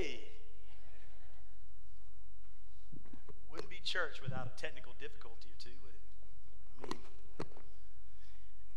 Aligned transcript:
Hey! 0.00 0.20
Wouldn't 3.52 3.68
be 3.68 3.80
church 3.84 4.22
without 4.22 4.46
a 4.46 4.58
technical 4.58 4.94
difficulty 4.98 5.48
or 5.52 5.58
two, 5.62 5.76
would 5.84 5.92
it? 5.92 6.00
I 6.78 6.86
mean, 6.86 7.00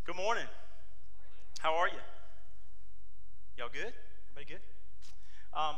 good 0.04 0.18
morning. 0.18 0.48
How 1.60 1.76
are 1.76 1.88
you? 1.88 2.04
Y'all 3.58 3.70
good? 3.72 3.94
Everybody 4.36 4.60
good? 4.60 5.58
Um, 5.58 5.76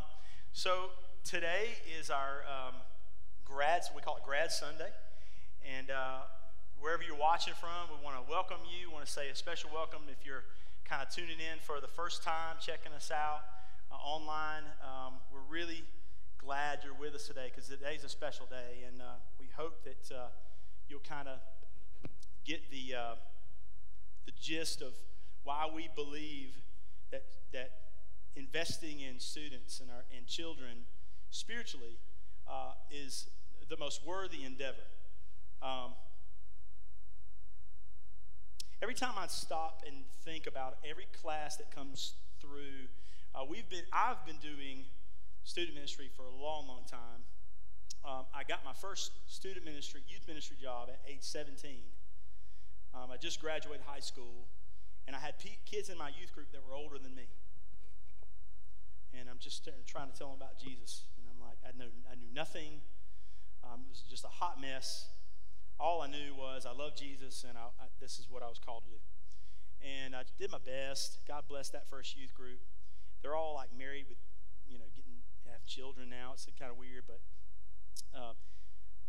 so 0.52 0.90
today 1.24 1.78
is 2.00 2.10
our 2.10 2.42
um, 2.50 2.74
grads, 3.44 3.92
we 3.96 4.02
call 4.02 4.18
it 4.18 4.24
Grad 4.26 4.52
Sunday. 4.52 4.90
And 5.78 5.92
uh, 5.92 6.22
wherever 6.80 7.04
you're 7.04 7.16
watching 7.16 7.54
from, 7.54 7.96
we 7.96 8.04
want 8.04 8.18
to 8.18 8.28
welcome 8.28 8.66
you. 8.66 8.90
Want 8.90 9.06
to 9.06 9.12
say 9.12 9.30
a 9.30 9.36
special 9.36 9.70
welcome 9.72 10.02
if 10.10 10.26
you're 10.26 10.46
kind 10.86 11.04
of 11.04 11.14
tuning 11.14 11.38
in 11.38 11.60
for 11.62 11.80
the 11.80 11.88
first 11.88 12.24
time, 12.24 12.56
checking 12.60 12.94
us 12.94 13.12
out 13.12 13.42
uh, 13.92 13.96
online. 13.96 14.64
Um, 14.84 15.14
we're 15.32 15.40
really 15.50 15.84
glad 16.38 16.80
you're 16.84 16.94
with 16.94 17.16
us 17.16 17.28
today 17.28 17.52
because 17.54 17.70
today's 17.70 18.04
a 18.04 18.10
special 18.10 18.46
day, 18.46 18.86
and 18.88 19.02
uh, 19.02 19.16
we 19.40 19.48
hope 19.56 19.84
that 19.84 20.16
uh, 20.16 20.28
you'll 20.88 21.00
kind 21.00 21.28
of 21.28 21.40
get 22.46 22.70
the 22.72 22.96
uh, 22.96 23.16
the 24.26 24.32
gist 24.40 24.82
of 24.82 24.94
why 25.44 25.68
we 25.74 25.90
believe 25.96 26.56
that 27.12 27.24
that 27.54 27.72
investing 28.36 29.00
in 29.00 29.20
students 29.20 29.80
and 29.80 29.90
our 29.90 30.04
and 30.16 30.28
children 30.28 30.86
spiritually 31.30 31.98
uh, 32.48 32.74
is 32.92 33.30
the 33.70 33.78
most 33.78 34.06
worthy 34.06 34.44
endeavor. 34.44 34.86
Um, 35.62 35.94
every 38.82 38.94
time 38.94 39.14
I 39.18 39.28
stop 39.28 39.84
and 39.88 40.04
think 40.24 40.48
about 40.48 40.78
every 40.88 41.08
class 41.22 41.58
that 41.58 41.74
comes 41.74 42.14
through, 42.40 42.88
uh, 43.36 43.44
we've 43.48 43.70
been 43.70 43.84
I've 43.92 44.26
been 44.26 44.40
doing 44.42 44.86
student 45.46 45.76
ministry 45.76 46.10
for 46.18 46.26
a 46.26 46.36
long, 46.44 46.68
long 46.68 46.82
time. 46.90 47.22
Um, 48.04 48.26
I 48.34 48.44
got 48.44 48.66
my 48.66 48.74
first 48.74 49.12
student 49.28 49.64
ministry, 49.64 50.02
youth 50.08 50.28
ministry 50.28 50.58
job 50.62 50.90
at 50.90 51.00
age 51.08 51.22
17. 51.22 51.78
Um, 52.94 53.12
I 53.12 53.18
just 53.18 53.42
graduated 53.42 53.86
high 53.86 54.00
school, 54.00 54.50
and 55.08 55.16
I 55.16 55.20
had 55.20 55.38
p- 55.40 55.58
kids 55.66 55.90
in 55.90 55.98
my 55.98 56.10
youth 56.20 56.34
group 56.34 56.52
that 56.52 56.62
were 56.68 56.76
older 56.76 56.98
than 56.98 57.16
me. 57.16 57.26
And 59.18 59.30
I'm 59.30 59.40
just 59.40 59.68
trying 59.88 60.12
to 60.12 60.18
tell 60.18 60.28
them 60.28 60.38
about 60.38 60.60
Jesus. 60.60 61.04
And 61.18 61.26
I'm 61.30 61.42
like, 61.42 61.58
I, 61.64 61.78
know, 61.78 61.90
I 62.12 62.16
knew 62.16 62.34
nothing. 62.34 62.82
Um, 63.64 63.86
it 63.86 63.90
was 63.90 64.04
just 64.10 64.26
a 64.26 64.34
hot 64.34 64.60
mess. 64.60 65.10
All 65.80 66.02
I 66.02 66.08
knew 66.08 66.36
was 66.38 66.66
I 66.66 66.74
love 66.74 66.96
Jesus, 66.96 67.46
and 67.48 67.58
I, 67.58 67.70
I, 67.82 67.88
this 68.00 68.20
is 68.20 68.28
what 68.30 68.44
I 68.44 68.48
was 68.48 68.60
called 68.60 68.84
to 68.86 68.90
do. 68.90 69.02
And 69.82 70.16
I 70.16 70.24
did 70.38 70.52
my 70.52 70.60
best. 70.64 71.20
God 71.28 71.44
bless 71.48 71.70
that 71.70 71.90
first 71.90 72.18
youth 72.18 72.34
group. 72.34 72.60
They're 73.22 73.36
all 73.36 73.56
like 73.56 73.70
married 73.78 74.06
with, 74.08 74.18
you 74.70 74.78
know, 74.78 74.86
getting 74.96 75.16
have 75.56 75.65
children 75.76 76.10
now. 76.10 76.32
It's 76.34 76.48
kind 76.58 76.72
of 76.72 76.78
weird, 76.78 77.04
but 77.06 77.20
uh, 78.16 78.32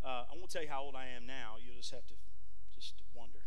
uh, 0.04 0.24
I 0.26 0.34
won't 0.34 0.50
tell 0.50 0.62
you 0.62 0.68
how 0.68 0.82
old 0.82 0.96
I 0.96 1.06
am 1.14 1.24
now. 1.26 1.54
You'll 1.62 1.76
just 1.76 1.92
have 1.92 2.06
to 2.06 2.14
just 2.74 2.94
wonder. 3.14 3.38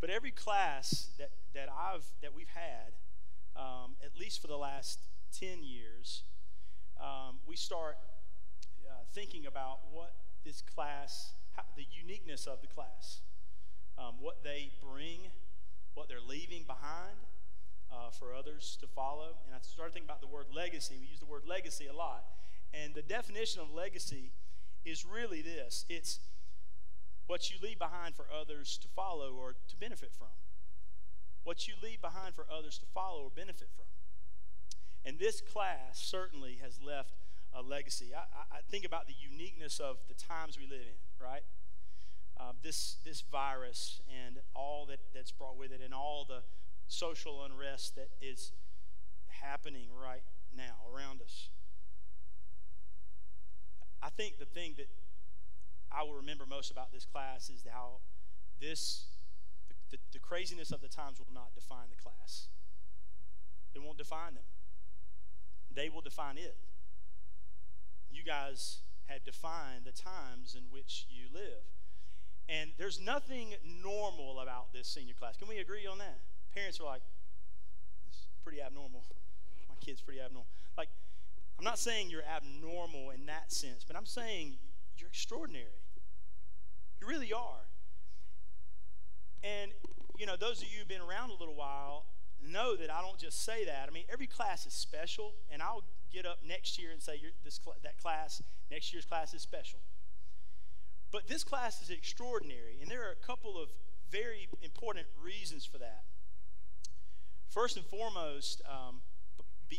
But 0.00 0.10
every 0.10 0.32
class 0.32 1.10
that, 1.18 1.30
that 1.54 1.68
I've 1.70 2.06
that 2.22 2.34
we've 2.34 2.50
had, 2.50 2.94
um, 3.56 3.94
at 4.04 4.18
least 4.18 4.40
for 4.42 4.48
the 4.48 4.56
last 4.56 4.98
ten 5.32 5.62
years, 5.62 6.22
um, 7.00 7.38
we 7.46 7.56
start 7.56 7.96
uh, 8.88 9.04
thinking 9.14 9.46
about 9.46 9.78
what 9.92 10.12
this 10.44 10.62
class, 10.62 11.34
how, 11.56 11.62
the 11.76 11.86
uniqueness 11.90 12.46
of 12.46 12.60
the 12.60 12.68
class, 12.68 13.20
um, 13.96 14.14
what 14.20 14.42
they 14.42 14.72
bring, 14.82 15.30
what 15.94 16.08
they're 16.08 16.18
leaving 16.26 16.64
behind, 16.64 17.18
uh, 17.92 18.10
for 18.10 18.34
others 18.34 18.76
to 18.80 18.86
follow. 18.86 19.36
And 19.46 19.54
I 19.54 19.58
started 19.62 19.92
thinking 19.92 20.08
about 20.08 20.20
the 20.20 20.26
word 20.26 20.46
legacy. 20.54 20.96
We 21.00 21.06
use 21.06 21.20
the 21.20 21.26
word 21.26 21.42
legacy 21.46 21.86
a 21.86 21.94
lot. 21.94 22.24
And 22.72 22.94
the 22.94 23.02
definition 23.02 23.60
of 23.60 23.72
legacy 23.72 24.32
is 24.84 25.04
really 25.04 25.42
this 25.42 25.84
it's 25.88 26.20
what 27.26 27.50
you 27.50 27.56
leave 27.62 27.78
behind 27.78 28.14
for 28.14 28.26
others 28.32 28.78
to 28.80 28.88
follow 28.88 29.34
or 29.34 29.54
to 29.68 29.76
benefit 29.76 30.12
from. 30.16 30.28
What 31.44 31.68
you 31.68 31.74
leave 31.82 32.00
behind 32.00 32.34
for 32.34 32.46
others 32.50 32.78
to 32.78 32.86
follow 32.86 33.24
or 33.24 33.30
benefit 33.34 33.68
from. 33.76 33.84
And 35.04 35.18
this 35.18 35.40
class 35.40 36.00
certainly 36.00 36.58
has 36.62 36.80
left 36.82 37.14
a 37.54 37.62
legacy. 37.62 38.12
I, 38.14 38.56
I 38.56 38.60
think 38.70 38.84
about 38.84 39.06
the 39.06 39.14
uniqueness 39.18 39.78
of 39.78 39.96
the 40.08 40.14
times 40.14 40.58
we 40.58 40.66
live 40.66 40.80
in, 40.80 41.24
right? 41.24 41.42
Uh, 42.38 42.52
this, 42.62 42.96
this 43.04 43.22
virus 43.32 44.00
and 44.26 44.36
all 44.54 44.86
that, 44.86 45.00
that's 45.14 45.32
brought 45.32 45.56
with 45.56 45.72
it, 45.72 45.80
and 45.84 45.92
all 45.92 46.24
the, 46.28 46.42
social 46.88 47.44
unrest 47.44 47.96
that 47.96 48.08
is 48.20 48.52
happening 49.28 49.88
right 50.02 50.22
now 50.56 50.74
around 50.92 51.22
us. 51.22 51.48
I 54.02 54.08
think 54.10 54.38
the 54.38 54.46
thing 54.46 54.74
that 54.76 54.88
I 55.92 56.02
will 56.02 56.14
remember 56.14 56.44
most 56.46 56.70
about 56.70 56.92
this 56.92 57.04
class 57.04 57.50
is 57.50 57.64
how 57.70 57.98
this, 58.60 59.06
the, 59.68 59.96
the, 59.96 60.02
the 60.14 60.18
craziness 60.18 60.70
of 60.70 60.80
the 60.80 60.88
times 60.88 61.18
will 61.18 61.34
not 61.34 61.54
define 61.54 61.88
the 61.90 62.02
class. 62.02 62.48
It 63.74 63.82
won't 63.82 63.98
define 63.98 64.34
them. 64.34 64.44
They 65.74 65.88
will 65.88 66.00
define 66.00 66.38
it. 66.38 66.56
You 68.10 68.24
guys 68.24 68.78
have 69.06 69.24
defined 69.24 69.84
the 69.84 69.92
times 69.92 70.56
in 70.56 70.64
which 70.70 71.06
you 71.08 71.26
live. 71.32 71.64
And 72.48 72.70
there's 72.78 73.00
nothing 73.00 73.54
normal 73.82 74.40
about 74.40 74.72
this 74.72 74.88
senior 74.88 75.14
class. 75.14 75.36
Can 75.36 75.48
we 75.48 75.58
agree 75.58 75.86
on 75.86 75.98
that? 75.98 76.18
Parents 76.58 76.80
are 76.80 76.84
like, 76.84 77.02
it's 78.08 78.26
pretty 78.42 78.60
abnormal. 78.60 79.04
My 79.68 79.76
kid's 79.80 80.00
pretty 80.00 80.20
abnormal. 80.20 80.48
Like, 80.76 80.88
I'm 81.56 81.64
not 81.64 81.78
saying 81.78 82.10
you're 82.10 82.24
abnormal 82.24 83.10
in 83.10 83.26
that 83.26 83.52
sense, 83.52 83.84
but 83.86 83.96
I'm 83.96 84.06
saying 84.06 84.56
you're 84.96 85.08
extraordinary. 85.08 85.86
You 87.00 87.06
really 87.06 87.32
are. 87.32 87.68
And, 89.44 89.70
you 90.18 90.26
know, 90.26 90.36
those 90.36 90.60
of 90.60 90.64
you 90.64 90.80
who've 90.80 90.88
been 90.88 91.00
around 91.00 91.30
a 91.30 91.34
little 91.38 91.54
while 91.54 92.06
know 92.42 92.74
that 92.74 92.92
I 92.92 93.00
don't 93.02 93.18
just 93.18 93.44
say 93.44 93.64
that. 93.64 93.86
I 93.88 93.92
mean, 93.92 94.04
every 94.12 94.26
class 94.26 94.66
is 94.66 94.72
special, 94.72 95.34
and 95.52 95.62
I'll 95.62 95.84
get 96.12 96.26
up 96.26 96.38
next 96.44 96.76
year 96.78 96.90
and 96.90 97.00
say 97.00 97.20
this, 97.44 97.60
that 97.84 97.98
class, 98.02 98.42
next 98.70 98.92
year's 98.92 99.04
class 99.04 99.32
is 99.32 99.42
special. 99.42 99.78
But 101.12 101.28
this 101.28 101.44
class 101.44 101.82
is 101.82 101.90
extraordinary, 101.90 102.78
and 102.82 102.90
there 102.90 103.06
are 103.06 103.12
a 103.12 103.26
couple 103.26 103.60
of 103.62 103.68
very 104.10 104.48
important 104.62 105.06
reasons 105.22 105.64
for 105.64 105.78
that. 105.78 106.02
First 107.48 107.76
and 107.76 107.86
foremost, 107.86 108.60
um, 108.68 109.00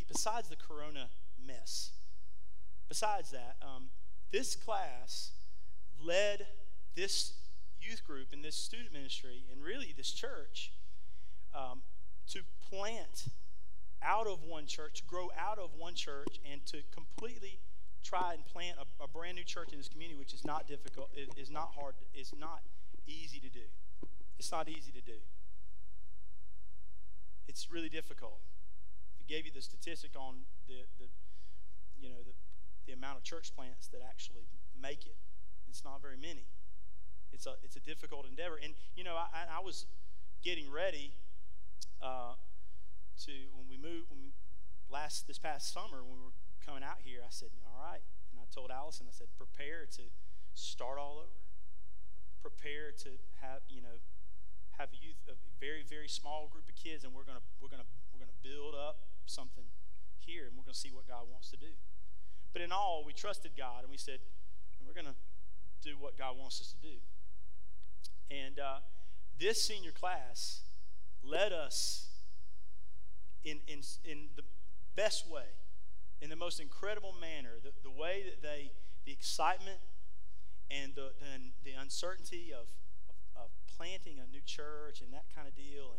besides 0.07 0.50
the 0.50 0.56
corona 0.56 1.09
mess, 1.46 1.91
besides 2.88 3.30
that, 3.31 3.57
um, 3.62 3.90
this 4.31 4.56
class 4.56 5.31
led 6.03 6.47
this 6.96 7.34
youth 7.80 8.03
group 8.06 8.34
and 8.34 8.44
this 8.44 8.56
student 8.56 8.91
ministry 8.91 9.44
and 9.52 9.63
really 9.63 9.94
this 9.96 10.12
church 10.12 10.72
um, 11.53 11.81
to 12.28 12.41
plant 12.69 13.28
out 14.01 14.25
of 14.25 14.44
one 14.44 14.66
church, 14.66 15.01
to 15.01 15.03
grow 15.06 15.30
out 15.38 15.59
of 15.59 15.69
one 15.78 15.94
church, 15.94 16.40
and 16.50 16.66
to 16.66 16.80
completely 16.91 17.59
try 18.03 18.34
and 18.34 18.46
plant 18.46 18.78
a, 18.80 19.03
a 19.03 19.07
brand 19.07 19.36
new 19.36 19.44
church 19.44 19.72
in 19.72 19.78
this 19.78 19.90
community, 19.90 20.18
which 20.18 20.34
is 20.34 20.44
not 20.44 20.68
difficult, 20.68 21.09
it 21.13 21.30
is 21.38 21.51
not 21.51 21.72
hard, 21.78 21.94
it's 22.16 22.34
not 22.38 22.62
easy 23.06 23.40
to 23.40 23.50
do. 23.50 23.66
It's 24.40 24.51
not 24.51 24.69
easy 24.69 24.91
to 24.91 25.01
do 25.01 25.19
it's 27.50 27.74
really 27.74 27.90
difficult. 27.90 28.38
If 29.10 29.26
he 29.26 29.34
gave 29.34 29.44
you 29.44 29.52
the 29.52 29.66
statistic 29.66 30.12
on 30.16 30.46
the, 30.70 30.86
the 31.02 31.10
you 32.00 32.08
know, 32.08 32.22
the, 32.22 32.38
the 32.86 32.94
amount 32.94 33.18
of 33.18 33.24
church 33.24 33.52
plants 33.58 33.90
that 33.90 34.02
actually 34.06 34.46
make 34.80 35.10
it, 35.10 35.18
it's 35.68 35.84
not 35.84 36.00
very 36.00 36.16
many. 36.16 36.46
It's 37.34 37.48
a, 37.48 37.58
it's 37.64 37.76
a 37.76 37.80
difficult 37.82 38.30
endeavor. 38.30 38.60
And, 38.64 38.74
you 38.96 39.04
know, 39.04 39.16
I, 39.18 39.50
I 39.50 39.66
was 39.66 39.88
getting 40.44 40.72
ready 40.72 41.14
uh, 42.02 42.38
to, 43.26 43.32
when 43.58 43.66
we 43.68 43.78
moved, 43.78 44.14
when 44.14 44.22
we, 44.22 44.31
last, 44.90 45.26
this 45.28 45.40
past 45.40 45.74
summer, 45.74 46.06
when 46.06 46.22
we 46.22 46.26
were 46.30 46.38
coming 46.64 46.84
out 46.84 47.02
here, 47.04 47.22
I 47.25 47.34
said, 47.34 47.50
all 47.66 47.81
right. 47.81 48.06
And 48.31 48.40
I 48.40 48.45
told 48.54 48.69
Allison, 48.69 49.07
I 49.10 49.13
said, 49.13 49.28
prepare 49.38 49.86
to 49.98 50.04
start 50.54 50.98
all 50.98 51.18
over. 51.18 51.42
Prepare 52.42 52.94
to 53.04 53.10
have, 53.42 53.62
you 53.68 53.81
know, 53.81 53.98
have 54.80 54.90
a 54.94 55.00
youth, 55.04 55.20
a 55.28 55.36
very, 55.60 55.84
very 55.84 56.08
small 56.08 56.48
group 56.48 56.68
of 56.70 56.76
kids, 56.76 57.04
and 57.04 57.14
we're 57.14 57.28
gonna 57.28 57.44
we're 57.62 57.68
gonna 57.68 57.88
we're 58.14 58.20
gonna 58.20 58.40
build 58.42 58.74
up 58.74 59.00
something 59.26 59.66
here, 60.18 60.48
and 60.48 60.56
we're 60.56 60.64
gonna 60.64 60.74
see 60.74 60.90
what 60.92 61.06
God 61.08 61.28
wants 61.30 61.52
to 61.52 61.58
do. 61.58 61.76
But 62.54 62.62
in 62.62 62.72
all, 62.72 63.04
we 63.06 63.14
trusted 63.14 63.52
God, 63.58 63.84
and 63.84 63.92
we 63.92 63.98
said, 63.98 64.20
and 64.80 64.88
we're 64.88 64.96
gonna 64.96 65.16
do 65.84 65.96
what 66.00 66.18
God 66.18 66.38
wants 66.38 66.62
us 66.62 66.74
to 66.74 66.88
do. 66.88 66.96
And 68.31 68.58
uh, 68.58 68.80
this 69.38 69.62
senior 69.62 69.92
class 69.92 70.62
led 71.24 71.52
us 71.52 72.08
in 73.44 73.60
in 73.68 73.81
in 74.06 74.30
the 74.38 74.44
best 74.96 75.30
way, 75.30 75.60
in 76.22 76.30
the 76.30 76.36
most 76.38 76.60
incredible 76.60 77.14
manner. 77.20 77.60
The, 77.62 77.72
the 77.84 77.92
way 77.92 78.24
that 78.24 78.42
they, 78.42 78.72
the 79.06 79.12
excitement 79.12 79.80
and 80.72 80.94
the, 80.96 81.12
the, 81.20 81.72
the 81.72 81.72
uncertainty 81.80 82.54
of 82.54 82.68
planting 83.77 84.19
a 84.19 84.27
new 84.31 84.41
church 84.45 85.01
and 85.01 85.13
that 85.13 85.25
kind 85.33 85.47
of 85.47 85.56
deal. 85.56 85.95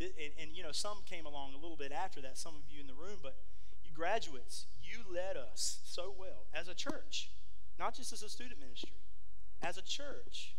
And, 0.00 0.10
and, 0.20 0.32
and, 0.40 0.56
you 0.56 0.62
know, 0.62 0.72
some 0.72 0.98
came 1.06 1.26
along 1.26 1.54
a 1.54 1.58
little 1.58 1.76
bit 1.76 1.92
after 1.92 2.20
that, 2.22 2.36
some 2.36 2.54
of 2.54 2.62
you 2.68 2.80
in 2.80 2.86
the 2.86 2.94
room, 2.94 3.18
but 3.22 3.36
you 3.84 3.90
graduates, 3.92 4.66
you 4.82 4.98
led 5.12 5.36
us 5.36 5.80
so 5.84 6.14
well 6.18 6.46
as 6.54 6.68
a 6.68 6.74
church, 6.74 7.30
not 7.78 7.94
just 7.94 8.12
as 8.12 8.22
a 8.22 8.28
student 8.28 8.60
ministry. 8.60 8.90
As 9.62 9.78
a 9.78 9.82
church, 9.82 10.54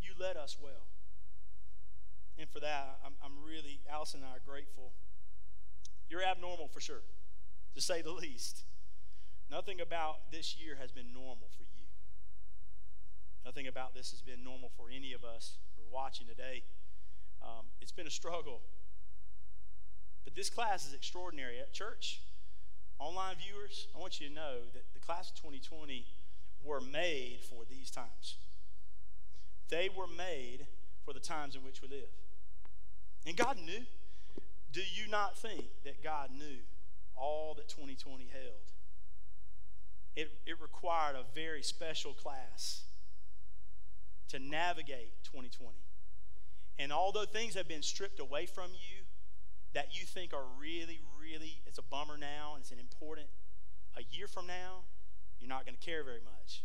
you 0.00 0.12
led 0.18 0.36
us 0.36 0.56
well. 0.60 0.86
And 2.38 2.48
for 2.48 2.60
that, 2.60 2.98
I'm, 3.04 3.14
I'm 3.24 3.44
really, 3.44 3.80
Allison 3.90 4.20
and 4.20 4.28
I 4.28 4.36
are 4.36 4.42
grateful. 4.46 4.92
You're 6.08 6.22
abnormal 6.22 6.68
for 6.68 6.80
sure, 6.80 7.02
to 7.74 7.80
say 7.80 8.02
the 8.02 8.12
least. 8.26 8.62
Nothing 9.50 9.80
about 9.80 10.30
this 10.30 10.56
year 10.56 10.76
has 10.80 10.90
been 10.92 11.12
normal 11.12 11.48
for 11.56 11.62
you. 11.62 11.75
Nothing 13.46 13.68
about 13.68 13.94
this 13.94 14.10
has 14.10 14.20
been 14.20 14.42
normal 14.42 14.72
for 14.76 14.86
any 14.92 15.12
of 15.12 15.22
us 15.22 15.58
who 15.76 15.82
are 15.84 16.02
watching 16.02 16.26
today. 16.26 16.64
Um, 17.40 17.66
it's 17.80 17.92
been 17.92 18.08
a 18.08 18.10
struggle. 18.10 18.60
But 20.24 20.34
this 20.34 20.50
class 20.50 20.84
is 20.84 20.92
extraordinary. 20.92 21.60
At 21.60 21.72
church, 21.72 22.22
online 22.98 23.36
viewers, 23.36 23.86
I 23.94 24.00
want 24.00 24.20
you 24.20 24.26
to 24.26 24.34
know 24.34 24.56
that 24.74 24.92
the 24.94 24.98
class 24.98 25.30
of 25.30 25.36
2020 25.36 26.04
were 26.64 26.80
made 26.80 27.38
for 27.48 27.62
these 27.70 27.88
times. 27.88 28.34
They 29.68 29.90
were 29.96 30.08
made 30.08 30.66
for 31.04 31.14
the 31.14 31.20
times 31.20 31.54
in 31.54 31.62
which 31.62 31.80
we 31.80 31.86
live. 31.86 32.10
And 33.28 33.36
God 33.36 33.58
knew. 33.64 33.84
Do 34.72 34.80
you 34.80 35.08
not 35.08 35.38
think 35.38 35.66
that 35.84 36.02
God 36.02 36.30
knew 36.36 36.58
all 37.14 37.54
that 37.54 37.68
2020 37.68 38.26
held? 38.32 38.72
It, 40.16 40.32
it 40.46 40.60
required 40.60 41.14
a 41.14 41.22
very 41.32 41.62
special 41.62 42.12
class 42.12 42.85
to 44.28 44.38
navigate 44.38 45.12
2020. 45.24 45.72
And 46.78 46.92
although 46.92 47.24
things 47.24 47.54
have 47.54 47.68
been 47.68 47.82
stripped 47.82 48.20
away 48.20 48.46
from 48.46 48.70
you 48.72 49.04
that 49.72 49.98
you 49.98 50.06
think 50.06 50.32
are 50.32 50.44
really, 50.58 51.00
really, 51.20 51.60
it's 51.66 51.78
a 51.78 51.82
bummer 51.82 52.16
now 52.16 52.52
and 52.54 52.62
it's 52.62 52.70
an 52.70 52.78
important, 52.78 53.26
a 53.96 54.02
year 54.10 54.26
from 54.26 54.46
now, 54.46 54.84
you're 55.40 55.48
not 55.48 55.64
going 55.64 55.76
to 55.76 55.84
care 55.84 56.04
very 56.04 56.20
much. 56.24 56.64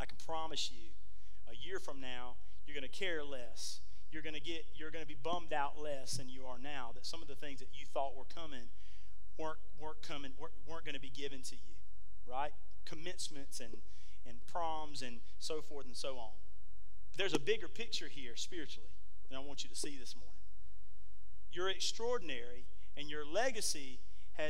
I 0.00 0.06
can 0.06 0.16
promise 0.26 0.70
you, 0.70 0.90
a 1.50 1.56
year 1.56 1.78
from 1.78 2.00
now, 2.00 2.36
you're 2.66 2.74
going 2.74 2.88
to 2.90 2.98
care 2.98 3.22
less. 3.24 3.80
You're 4.10 4.22
going 4.22 4.34
to 4.34 4.40
get, 4.40 4.66
you're 4.74 4.90
going 4.90 5.04
to 5.04 5.08
be 5.08 5.16
bummed 5.22 5.52
out 5.52 5.80
less 5.80 6.16
than 6.16 6.28
you 6.28 6.44
are 6.46 6.58
now. 6.58 6.90
That 6.94 7.04
some 7.06 7.20
of 7.20 7.28
the 7.28 7.34
things 7.34 7.60
that 7.60 7.68
you 7.72 7.86
thought 7.86 8.16
were 8.16 8.24
coming 8.24 8.68
weren't 9.38 9.58
weren't 9.80 10.02
coming 10.02 10.32
weren't, 10.38 10.54
weren't 10.66 10.84
going 10.84 10.94
to 10.94 11.00
be 11.00 11.10
given 11.10 11.42
to 11.42 11.56
you, 11.56 11.74
right? 12.30 12.52
Commencements 12.84 13.60
and 13.60 13.78
and 14.26 14.38
proms 14.46 15.02
and 15.02 15.20
so 15.38 15.60
forth 15.60 15.86
and 15.86 15.96
so 15.96 16.16
on. 16.16 16.30
There's 17.16 17.34
a 17.34 17.38
bigger 17.38 17.68
picture 17.68 18.08
here 18.08 18.36
spiritually 18.36 18.90
that 19.30 19.36
I 19.36 19.40
want 19.40 19.64
you 19.64 19.70
to 19.70 19.76
see 19.76 19.96
this 19.98 20.14
morning. 20.16 20.34
You're 21.52 21.70
extraordinary, 21.70 22.64
and 22.96 23.08
your 23.08 23.24
legacy 23.24 24.00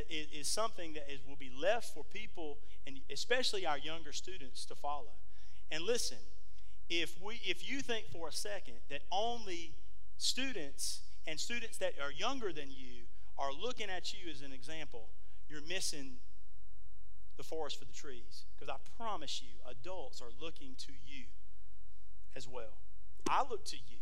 is, 0.09 0.27
is 0.31 0.47
something 0.47 0.93
that 0.93 1.05
is, 1.11 1.19
will 1.27 1.35
be 1.35 1.51
left 1.55 1.93
for 1.93 2.03
people, 2.03 2.57
and 2.87 2.99
especially 3.11 3.65
our 3.65 3.77
younger 3.77 4.11
students, 4.11 4.65
to 4.65 4.75
follow. 4.75 5.13
And 5.71 5.83
listen, 5.83 6.17
if 6.89 7.19
we 7.21 7.41
if 7.45 7.67
you 7.67 7.81
think 7.81 8.07
for 8.11 8.27
a 8.27 8.31
second 8.31 8.75
that 8.89 9.01
only 9.11 9.73
students 10.17 11.01
and 11.27 11.39
students 11.39 11.77
that 11.77 11.93
are 12.01 12.11
younger 12.11 12.53
than 12.53 12.69
you 12.69 13.05
are 13.37 13.51
looking 13.51 13.89
at 13.89 14.13
you 14.13 14.31
as 14.31 14.41
an 14.41 14.53
example, 14.53 15.09
you're 15.49 15.65
missing 15.67 16.17
the 17.37 17.43
forest 17.43 17.77
for 17.79 17.85
the 17.85 17.93
trees. 17.93 18.45
Because 18.55 18.73
I 18.73 18.77
promise 18.97 19.41
you, 19.41 19.49
adults 19.69 20.21
are 20.21 20.31
looking 20.39 20.75
to 20.77 20.93
you 21.05 21.25
as 22.35 22.47
well. 22.47 22.77
I 23.29 23.43
look 23.49 23.65
to 23.65 23.75
you. 23.75 23.97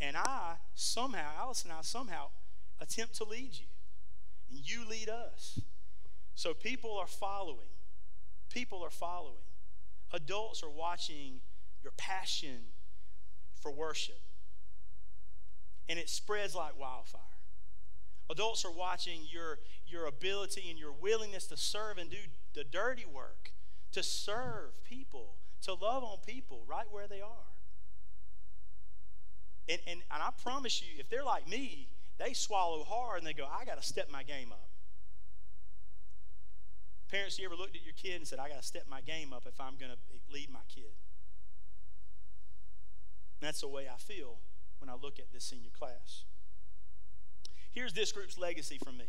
And 0.00 0.16
I 0.16 0.56
somehow, 0.74 1.30
Alice 1.38 1.62
and 1.64 1.72
I 1.72 1.82
somehow 1.82 2.28
attempt 2.80 3.14
to 3.16 3.24
lead 3.24 3.52
you. 3.52 3.66
And 4.50 4.68
you 4.68 4.88
lead 4.88 5.08
us. 5.08 5.60
So 6.34 6.54
people 6.54 6.98
are 6.98 7.06
following. 7.06 7.70
People 8.50 8.84
are 8.84 8.90
following. 8.90 9.44
Adults 10.12 10.62
are 10.62 10.70
watching 10.70 11.40
your 11.82 11.92
passion 11.96 12.58
for 13.60 13.70
worship. 13.70 14.20
And 15.88 15.98
it 15.98 16.08
spreads 16.08 16.54
like 16.54 16.78
wildfire. 16.78 17.20
Adults 18.30 18.64
are 18.64 18.72
watching 18.72 19.20
your, 19.30 19.58
your 19.86 20.06
ability 20.06 20.68
and 20.70 20.78
your 20.78 20.92
willingness 20.92 21.46
to 21.46 21.56
serve 21.56 21.98
and 21.98 22.10
do 22.10 22.16
the 22.54 22.64
dirty 22.64 23.04
work, 23.04 23.52
to 23.92 24.02
serve 24.02 24.82
people, 24.84 25.36
to 25.62 25.74
love 25.74 26.02
on 26.02 26.18
people 26.26 26.62
right 26.66 26.86
where 26.90 27.06
they 27.06 27.20
are. 27.20 27.52
And, 29.68 29.78
and, 29.86 30.00
and 30.12 30.22
I 30.22 30.30
promise 30.42 30.82
you, 30.82 30.88
if 30.98 31.08
they're 31.08 31.24
like 31.24 31.48
me, 31.48 31.88
they 32.18 32.32
swallow 32.32 32.84
hard 32.84 33.18
and 33.18 33.26
they 33.26 33.32
go, 33.32 33.46
I 33.46 33.64
got 33.64 33.80
to 33.80 33.86
step 33.86 34.10
my 34.10 34.22
game 34.22 34.52
up. 34.52 34.68
Parents, 37.10 37.38
you 37.38 37.44
ever 37.44 37.56
looked 37.56 37.76
at 37.76 37.84
your 37.84 37.94
kid 37.94 38.16
and 38.16 38.26
said, 38.26 38.38
I 38.38 38.48
got 38.48 38.60
to 38.60 38.66
step 38.66 38.84
my 38.88 39.00
game 39.02 39.32
up 39.32 39.44
if 39.46 39.60
I'm 39.60 39.76
going 39.78 39.92
to 39.92 39.98
lead 40.32 40.50
my 40.50 40.60
kid? 40.74 40.94
And 43.40 43.48
that's 43.48 43.60
the 43.60 43.68
way 43.68 43.86
I 43.92 43.98
feel 43.98 44.38
when 44.78 44.88
I 44.88 44.94
look 44.94 45.18
at 45.18 45.32
this 45.32 45.44
senior 45.44 45.70
class. 45.78 46.24
Here's 47.70 47.92
this 47.92 48.12
group's 48.12 48.38
legacy 48.38 48.78
from 48.82 48.96
me. 48.96 49.06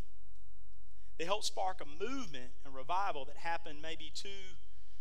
They 1.18 1.26
helped 1.26 1.46
spark 1.46 1.82
a 1.82 2.04
movement 2.04 2.52
and 2.66 2.74
revival 2.74 3.26
that 3.26 3.38
happened 3.38 3.80
maybe 3.82 4.12
two 4.14 4.58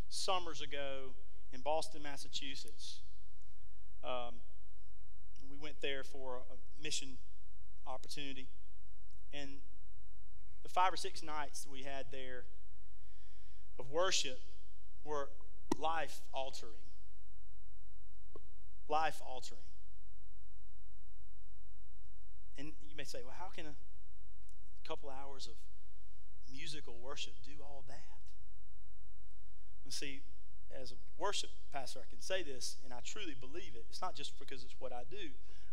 summers 0.08 0.60
ago 0.60 1.14
in 1.52 1.60
Boston, 1.60 2.02
Massachusetts. 2.02 3.00
Um, 4.04 4.34
went 5.62 5.81
there 5.81 6.03
for 6.03 6.43
a 6.50 6.82
mission 6.82 7.19
opportunity. 7.87 8.49
And 9.32 9.59
the 10.62 10.69
five 10.69 10.93
or 10.93 10.97
six 10.97 11.23
nights 11.23 11.67
we 11.70 11.82
had 11.82 12.06
there 12.11 12.44
of 13.79 13.91
worship 13.91 14.41
were 15.05 15.31
life 15.79 16.20
altering. 16.32 16.73
Life 18.88 19.20
altering. 19.26 19.62
And 22.59 22.73
you 22.88 22.97
may 22.97 23.05
say, 23.05 23.20
well, 23.25 23.35
how 23.38 23.49
can 23.49 23.67
a 23.67 23.75
couple 24.87 25.11
hours 25.11 25.47
of 25.47 25.55
musical 26.53 26.99
worship 27.03 27.35
do 27.44 27.53
all 27.62 27.85
that? 27.88 28.20
And 29.85 29.93
see, 29.93 30.23
as 30.80 30.92
a 30.92 30.96
worship 31.19 31.50
pastor, 31.72 32.00
I 32.00 32.08
can 32.10 32.20
say 32.20 32.42
this, 32.42 32.76
and 32.84 32.92
I 32.92 33.00
truly 33.04 33.36
believe 33.38 33.74
it. 33.74 33.86
It's 33.88 34.00
not 34.00 34.14
just 34.14 34.38
because 34.38 34.62
it's 34.62 34.76
what 34.78 34.92
I 34.92 35.02
do. 35.10 35.30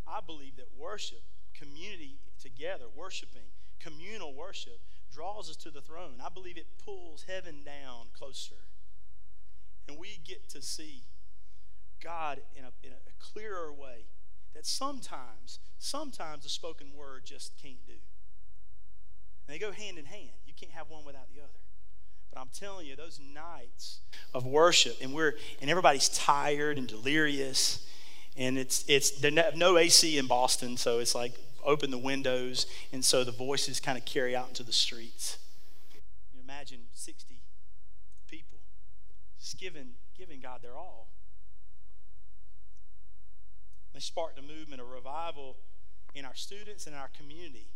I 0.07 0.19
believe 0.25 0.55
that 0.57 0.69
worship, 0.77 1.23
community 1.53 2.19
together, 2.41 2.85
worshiping, 2.93 3.53
communal 3.79 4.33
worship, 4.33 4.79
draws 5.13 5.49
us 5.49 5.55
to 5.57 5.71
the 5.71 5.81
throne. 5.81 6.21
I 6.23 6.29
believe 6.29 6.57
it 6.57 6.67
pulls 6.83 7.23
heaven 7.23 7.63
down 7.65 8.07
closer. 8.13 8.55
And 9.87 9.97
we 9.97 10.19
get 10.23 10.49
to 10.49 10.61
see 10.61 11.03
God 12.03 12.41
in 12.55 12.63
a, 12.63 12.71
in 12.83 12.93
a 12.93 13.11
clearer 13.19 13.73
way 13.73 14.05
that 14.53 14.65
sometimes, 14.65 15.59
sometimes 15.77 16.43
the 16.43 16.49
spoken 16.49 16.93
word 16.95 17.23
just 17.25 17.53
can't 17.61 17.85
do. 17.85 17.93
And 19.47 19.55
they 19.55 19.59
go 19.59 19.71
hand 19.71 19.97
in 19.97 20.05
hand. 20.05 20.37
You 20.45 20.53
can't 20.53 20.71
have 20.73 20.89
one 20.89 21.05
without 21.05 21.27
the 21.33 21.41
other. 21.41 21.59
But 22.31 22.41
I'm 22.41 22.49
telling 22.53 22.85
you, 22.85 22.95
those 22.95 23.19
nights 23.19 23.99
of 24.33 24.45
worship, 24.45 24.97
and 25.01 25.13
we're 25.13 25.35
and 25.61 25.69
everybody's 25.69 26.09
tired 26.09 26.77
and 26.77 26.87
delirious, 26.87 27.85
and 28.37 28.57
it's 28.57 28.85
it's 28.87 29.11
there's 29.11 29.55
no 29.55 29.77
AC 29.77 30.17
in 30.17 30.27
Boston, 30.27 30.77
so 30.77 30.99
it's 30.99 31.15
like 31.15 31.33
open 31.63 31.91
the 31.91 31.97
windows, 31.97 32.65
and 32.93 33.03
so 33.03 33.23
the 33.23 33.31
voices 33.31 33.79
kind 33.79 33.97
of 33.97 34.05
carry 34.05 34.35
out 34.35 34.47
into 34.47 34.63
the 34.63 34.73
streets. 34.73 35.37
You 36.33 36.41
imagine 36.43 36.79
60 36.93 37.41
people 38.27 38.59
just 39.39 39.57
giving 39.57 39.93
giving 40.17 40.39
God 40.39 40.61
their 40.61 40.75
all. 40.75 41.07
They 43.93 43.99
sparked 43.99 44.37
a 44.37 44.41
movement, 44.41 44.81
a 44.81 44.85
revival 44.85 45.57
in 46.13 46.25
our 46.25 46.35
students 46.35 46.87
and 46.87 46.95
our 46.95 47.09
community. 47.17 47.67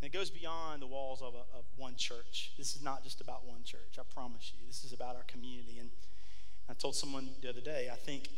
And 0.00 0.08
it 0.08 0.16
goes 0.16 0.30
beyond 0.30 0.80
the 0.80 0.86
walls 0.86 1.20
of, 1.20 1.34
a, 1.34 1.58
of 1.58 1.64
one 1.76 1.94
church. 1.96 2.52
This 2.56 2.74
is 2.74 2.82
not 2.82 3.04
just 3.04 3.20
about 3.20 3.46
one 3.46 3.62
church, 3.64 3.98
I 3.98 4.02
promise 4.14 4.52
you. 4.54 4.66
This 4.66 4.84
is 4.84 4.92
about 4.92 5.14
our 5.16 5.24
community. 5.26 5.78
And 5.78 5.90
I 6.68 6.72
told 6.72 6.94
someone 6.94 7.28
the 7.42 7.50
other 7.50 7.60
day, 7.60 7.90
I 7.92 7.96
think, 7.96 8.28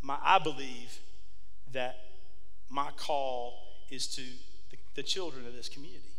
my, 0.00 0.16
I 0.22 0.38
believe 0.38 0.98
that 1.72 1.96
my 2.70 2.90
call 2.96 3.54
is 3.90 4.06
to 4.14 4.22
the, 4.70 4.78
the 4.94 5.02
children 5.02 5.46
of 5.46 5.54
this 5.54 5.68
community. 5.68 6.14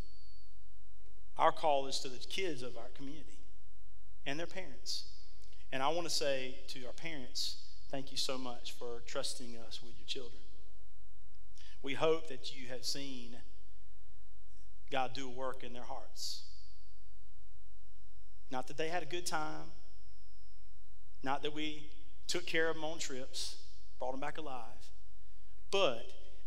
Our 1.37 1.51
call 1.51 1.87
is 1.87 1.99
to 1.99 2.09
the 2.09 2.17
kids 2.17 2.61
of 2.61 2.77
our 2.77 2.89
community 2.95 3.39
and 4.25 4.39
their 4.39 4.47
parents. 4.47 5.05
And 5.71 5.81
I 5.81 5.89
want 5.89 6.03
to 6.03 6.13
say 6.13 6.55
to 6.69 6.85
our 6.85 6.93
parents, 6.93 7.57
thank 7.89 8.11
you 8.11 8.17
so 8.17 8.37
much 8.37 8.73
for 8.73 9.01
trusting 9.07 9.57
us 9.67 9.81
with 9.83 9.93
your 9.97 10.05
children. 10.05 10.41
We 11.81 11.95
hope 11.95 12.27
that 12.29 12.55
you 12.55 12.69
have 12.69 12.85
seen 12.85 13.37
God 14.91 15.13
do 15.13 15.29
work 15.29 15.63
in 15.63 15.73
their 15.73 15.83
hearts. 15.83 16.43
Not 18.51 18.67
that 18.67 18.77
they 18.77 18.89
had 18.89 19.03
a 19.03 19.07
good 19.07 19.25
time, 19.25 19.71
not 21.23 21.41
that 21.43 21.53
we 21.53 21.89
took 22.27 22.45
care 22.45 22.69
of 22.69 22.75
them 22.75 22.83
on 22.83 22.99
trips, 22.99 23.57
brought 23.99 24.11
them 24.11 24.19
back 24.19 24.37
alive, 24.37 24.89
but 25.71 26.05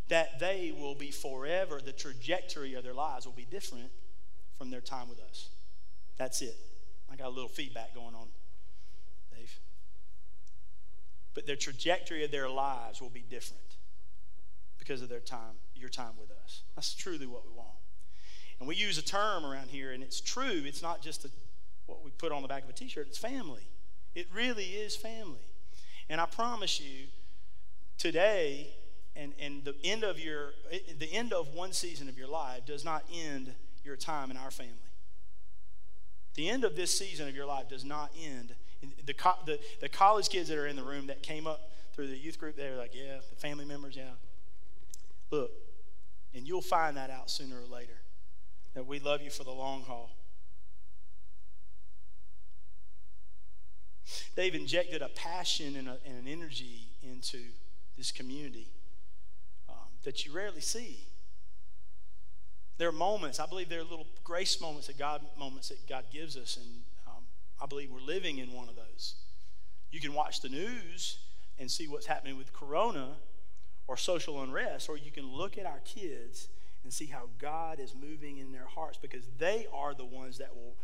that 0.09 0.39
they 0.39 0.75
will 0.79 0.95
be 0.95 1.11
forever, 1.11 1.81
the 1.85 1.93
trajectory 1.93 2.75
of 2.75 2.85
their 2.85 2.95
lives 2.95 3.27
will 3.27 3.33
be 3.33 3.45
different 3.45 3.91
from 4.57 4.71
their 4.71 4.81
time 4.81 5.09
with 5.09 5.21
us. 5.21 5.49
That's 6.17 6.43
it. 6.43 6.57
I 7.13 7.17
got 7.17 7.29
a 7.29 7.31
little 7.31 7.49
feedback 7.49 7.95
going 7.95 8.15
on, 8.15 8.29
Dave. 9.35 9.59
But 11.35 11.47
the 11.47 11.57
trajectory 11.57 12.25
of 12.25 12.31
their 12.31 12.49
lives 12.49 13.01
will 13.01 13.11
be 13.11 13.25
different 13.29 13.63
because 14.79 15.03
of 15.03 15.09
their 15.09 15.21
time, 15.21 15.57
your 15.75 15.91
time 15.91 16.13
with 16.19 16.31
us. 16.45 16.63
That's 16.75 16.95
truly 16.95 17.27
what 17.27 17.45
we 17.47 17.53
want. 17.53 17.78
And 18.59 18.69
we 18.69 18.75
use 18.75 18.99
a 18.99 19.03
term 19.03 19.45
around 19.45 19.71
here, 19.71 19.93
and 19.93 20.03
it's 20.03 20.21
true. 20.21 20.63
It's 20.65 20.83
not 20.83 21.01
just 21.01 21.25
a, 21.25 21.31
what 21.87 22.05
we 22.05 22.11
put 22.11 22.33
on 22.33 22.43
the 22.43 22.49
back 22.49 22.65
of 22.65 22.71
a 22.71 22.73
t 22.73 22.89
shirt, 22.89 23.07
it's 23.09 23.19
family. 23.19 23.69
It 24.15 24.27
really 24.35 24.65
is 24.65 24.97
family. 24.97 25.47
And 26.09 26.21
I 26.21 26.27
promise 26.27 26.81
you, 26.81 27.07
today, 27.99 28.69
and, 29.15 29.33
and 29.41 29.65
the 29.65 29.75
end 29.85 30.05
of 30.05 30.19
your 30.19 30.53
the 30.99 31.13
end 31.13 31.33
of 31.33 31.55
one 31.55 31.73
season 31.73 32.09
of 32.09 32.17
your 32.17 32.29
life 32.29 32.65
does 32.67 32.85
not 32.85 33.05
end 33.13 33.55
your 33.85 33.97
time 33.97 34.31
in 34.31 34.37
our 34.37 34.51
family. 34.51 34.75
The 36.35 36.49
end 36.49 36.65
of 36.65 36.77
this 36.77 36.97
season 36.97 37.29
of 37.29 37.35
your 37.35 37.47
life 37.47 37.69
does 37.69 37.85
not 37.85 38.13
end. 38.21 38.55
The, 39.05 39.15
the, 39.45 39.59
the 39.81 39.89
college 39.89 40.29
kids 40.29 40.49
that 40.49 40.59
are 40.59 40.69
in 40.69 40.77
the 40.77 40.85
room 40.85 41.09
that 41.09 41.23
came 41.23 41.49
up 41.49 41.73
through 41.93 42.07
the 42.07 42.17
youth 42.17 42.39
group, 42.39 42.57
they're 42.57 42.77
like, 42.77 42.95
yeah, 42.95 43.19
the 43.29 43.37
family 43.37 43.65
members, 43.65 43.97
yeah. 43.97 44.11
Look, 45.33 45.51
and 46.33 46.47
you'll 46.47 46.63
find 46.63 46.97
that 46.97 47.11
out 47.11 47.29
sooner 47.29 47.57
or 47.57 47.67
later 47.67 47.99
that 48.75 48.87
we 48.87 48.99
love 49.01 49.23
you 49.23 49.31
for 49.31 49.45
the 49.45 49.51
long 49.51 49.83
haul. 49.83 50.11
They've 54.35 54.55
injected 54.55 55.03
a 55.03 55.09
passion 55.09 55.77
and, 55.77 55.89
a, 55.89 55.99
and 56.07 56.27
an 56.27 56.29
energy 56.29 56.89
into 57.03 57.39
this 57.97 58.13
community 58.13 58.69
um, 59.69 59.77
that 60.05 60.25
you 60.25 60.33
rarely 60.33 60.61
see. 60.61 61.07
There 62.79 62.89
are 62.89 62.93
moments, 62.93 63.41
I 63.41 63.47
believe 63.47 63.69
there 63.69 63.81
are 63.81 63.85
little 63.85 64.07
grace 64.23 64.61
moments 64.61 64.87
that 64.87 64.99
God 64.99 65.23
moments 65.37 65.71
that 65.71 65.89
God 65.89 66.05
gives 66.13 66.37
us, 66.37 66.57
and 66.57 66.83
um, 67.09 67.25
I 67.61 67.67
believe 67.67 67.91
we're 67.91 68.01
living 68.01 68.39
in 68.39 68.53
one 68.53 68.69
of 68.69 68.77
those. 68.77 69.17
You 69.91 70.01
can 70.01 70.15
watch 70.15 70.41
the 70.41 70.49
news 70.49 71.19
and 71.59 71.69
see 71.69 71.89
what's 71.89 72.07
happening 72.07 72.39
with 72.39 72.53
corona 72.53 73.17
or 73.89 73.97
social 73.97 74.41
unrest, 74.43 74.89
or 74.89 74.97
you 74.97 75.11
can 75.11 75.27
look 75.27 75.59
at 75.59 75.67
our 75.67 75.81
kids 75.85 76.49
and 76.89 76.93
see 76.95 77.05
how 77.05 77.29
God 77.39 77.81
is 77.81 77.95
moving 77.95 78.39
in 78.39 78.51
their 78.51 78.65
hearts 78.65 78.97
because 78.97 79.25
they 79.37 79.67
are 79.75 79.93
the 79.93 80.07
ones 80.07 80.39
that 80.39 80.57
will 80.57 80.75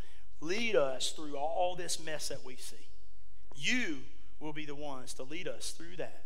lead 0.43 0.77
us 0.77 1.13
through 1.13 1.35
all 1.35 1.75
this 1.77 1.99
mess 1.99 2.29
that 2.29 2.45
we 2.45 2.57
see. 2.57 2.91
You 3.57 4.01
will 4.39 4.53
be 4.53 4.67
the 4.67 4.75
ones 4.75 5.15
to 5.15 5.23
lead 5.23 5.49
us 5.49 5.71
through 5.71 5.97
that 5.97 6.25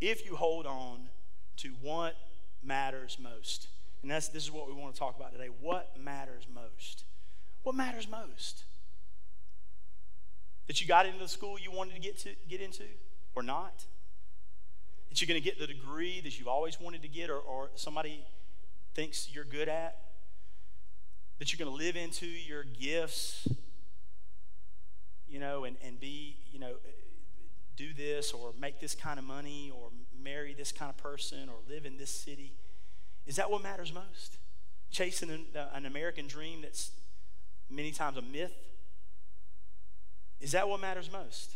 if 0.00 0.26
you 0.26 0.34
hold 0.34 0.66
on 0.66 1.10
to 1.58 1.68
what 1.80 2.16
matters 2.60 3.18
most. 3.22 3.68
And 4.02 4.10
that's, 4.10 4.26
this 4.26 4.42
is 4.42 4.50
what 4.50 4.66
we 4.66 4.74
want 4.74 4.94
to 4.94 4.98
talk 4.98 5.16
about 5.16 5.30
today. 5.30 5.50
What 5.60 5.96
matters 5.96 6.48
most? 6.52 7.04
What 7.62 7.76
matters 7.76 8.08
most? 8.10 8.64
That 10.66 10.80
you 10.80 10.88
got 10.88 11.06
into 11.06 11.20
the 11.20 11.28
school 11.28 11.56
you 11.56 11.70
wanted 11.70 11.94
to 11.94 12.00
get, 12.00 12.18
to, 12.18 12.30
get 12.48 12.60
into 12.60 12.82
or 13.36 13.44
not? 13.44 13.84
That 15.08 15.20
you're 15.20 15.28
going 15.28 15.40
to 15.40 15.44
get 15.44 15.60
the 15.60 15.68
degree 15.68 16.20
that 16.22 16.36
you've 16.36 16.48
always 16.48 16.80
wanted 16.80 17.02
to 17.02 17.08
get 17.08 17.30
or, 17.30 17.38
or 17.38 17.70
somebody 17.76 18.24
thinks 18.94 19.28
you're 19.32 19.44
good 19.44 19.68
at? 19.68 19.96
That 21.38 21.52
you're 21.52 21.64
going 21.64 21.76
to 21.76 21.84
live 21.84 21.96
into 21.96 22.26
your 22.26 22.64
gifts 22.64 23.48
you 25.30 25.38
know, 25.38 25.64
and, 25.64 25.76
and 25.84 25.98
be, 26.00 26.36
you 26.52 26.58
know, 26.58 26.74
do 27.76 27.94
this 27.94 28.32
or 28.32 28.52
make 28.58 28.80
this 28.80 28.94
kind 28.94 29.18
of 29.18 29.24
money 29.24 29.72
or 29.74 29.90
marry 30.22 30.52
this 30.52 30.72
kind 30.72 30.90
of 30.90 30.96
person 30.96 31.48
or 31.48 31.56
live 31.68 31.86
in 31.86 31.96
this 31.96 32.10
city? 32.10 32.52
Is 33.26 33.36
that 33.36 33.50
what 33.50 33.62
matters 33.62 33.92
most? 33.94 34.38
Chasing 34.90 35.30
an, 35.30 35.46
uh, 35.56 35.68
an 35.72 35.86
American 35.86 36.26
dream 36.26 36.62
that's 36.62 36.90
many 37.70 37.92
times 37.92 38.16
a 38.16 38.22
myth? 38.22 38.52
Is 40.40 40.52
that 40.52 40.68
what 40.68 40.80
matters 40.80 41.10
most? 41.12 41.54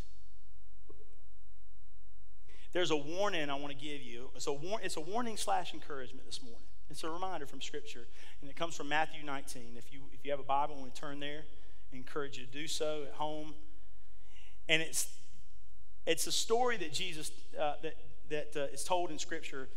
There's 2.73 2.91
a 2.91 2.97
warning 2.97 3.51
I 3.51 3.55
want 3.55 3.77
to 3.77 3.85
give 3.85 4.03
you. 4.03 4.31
It's 4.37 4.47
a, 4.47 4.53
war- 4.53 4.81
it's 4.83 4.97
a 4.97 5.01
warning 5.01 5.37
slash 5.37 5.75
encouragement 5.75 6.27
this 6.27 6.43
morning. 6.43 6.67
It's 6.91 7.03
a 7.03 7.11
reminder 7.11 7.47
from 7.47 7.61
Scripture, 7.61 8.07
and 8.41 8.51
it 8.51 8.57
comes 8.57 8.77
from 8.77 8.89
Matthew 8.89 9.25
19. 9.25 9.77
If 9.77 9.93
you, 9.93 10.01
if 10.13 10.25
you 10.25 10.31
have 10.31 10.41
a 10.41 10.45
Bible, 10.45 10.77
want 10.77 10.95
to 10.95 11.01
turn 11.01 11.21
there 11.21 11.45
encourage 11.95 12.39
you 12.39 12.47
to 12.47 12.53
do 12.53 12.67
so 12.67 13.05
at 13.07 13.15
home. 13.15 13.55
And 14.69 14.83
it's 14.83 15.09
it's 16.07 16.27
a 16.27 16.33
story 16.33 16.77
that 16.79 16.93
Jesus 16.93 17.31
uh, 17.59 17.75
that 17.83 17.95
that 18.31 18.57
uh, 18.57 18.73
is 18.73 18.85
told 18.85 19.11
in 19.11 19.19
Scripture 19.19 19.69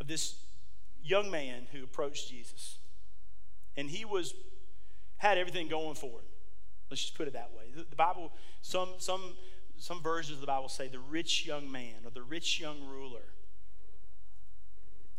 of 0.00 0.06
this 0.06 0.36
young 1.02 1.30
man 1.30 1.66
who 1.72 1.84
approached 1.84 2.30
Jesus, 2.30 2.78
and 3.76 3.88
he 3.88 4.04
was 4.04 4.34
had 5.16 5.38
everything 5.38 5.68
going 5.68 5.94
for 5.94 6.06
him. 6.06 6.26
Let's 6.90 7.02
just 7.02 7.14
put 7.14 7.26
it 7.26 7.32
that 7.32 7.50
way. 7.56 7.84
The 7.88 7.96
Bible, 7.96 8.32
some 8.62 8.90
some 8.98 9.34
some 9.78 10.02
versions 10.02 10.36
of 10.36 10.40
the 10.40 10.46
Bible 10.46 10.68
say 10.68 10.88
the 10.88 10.98
rich 10.98 11.46
young 11.46 11.70
man 11.70 12.04
or 12.04 12.10
the 12.10 12.22
rich 12.22 12.60
young 12.60 12.86
ruler. 12.86 13.32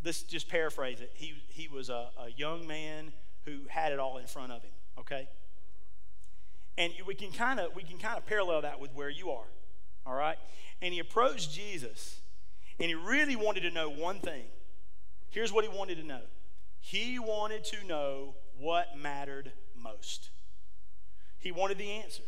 Let's 0.05 0.21
just 0.21 0.47
paraphrase 0.47 1.01
it. 1.01 1.12
He 1.15 1.33
he 1.50 1.67
was 1.67 1.89
a, 1.89 2.09
a 2.17 2.29
young 2.38 2.67
man 2.67 3.12
who 3.43 3.62
had 3.67 3.91
it 3.91 4.00
all 4.00 4.17
in 4.17 4.27
front 4.27 4.51
of 4.51 4.62
him. 4.62 4.71
Okay. 5.00 5.27
And 6.77 6.93
we 7.07 7.15
can 7.15 7.31
kind 7.31 7.59
of 7.59 7.75
we 7.75 7.83
can 7.83 7.97
kind 7.97 8.17
of 8.17 8.25
parallel 8.25 8.62
that 8.62 8.79
with 8.79 8.93
where 8.93 9.09
you 9.09 9.31
are. 9.31 9.47
All 10.05 10.13
right? 10.13 10.38
And 10.81 10.93
he 10.93 11.00
approached 11.00 11.51
Jesus 11.51 12.19
and 12.79 12.88
he 12.88 12.95
really 12.95 13.35
wanted 13.35 13.62
to 13.62 13.71
know 13.71 13.89
one 13.89 14.19
thing. 14.19 14.43
Here's 15.29 15.51
what 15.51 15.65
he 15.65 15.75
wanted 15.75 15.97
to 15.97 16.03
know. 16.03 16.21
He 16.79 17.17
wanted 17.17 17.63
to 17.65 17.85
know 17.88 18.35
what 18.59 18.97
mattered 18.97 19.51
most. 19.75 20.29
He 21.39 21.51
wanted 21.51 21.77
the 21.77 21.89
answer. 21.91 22.24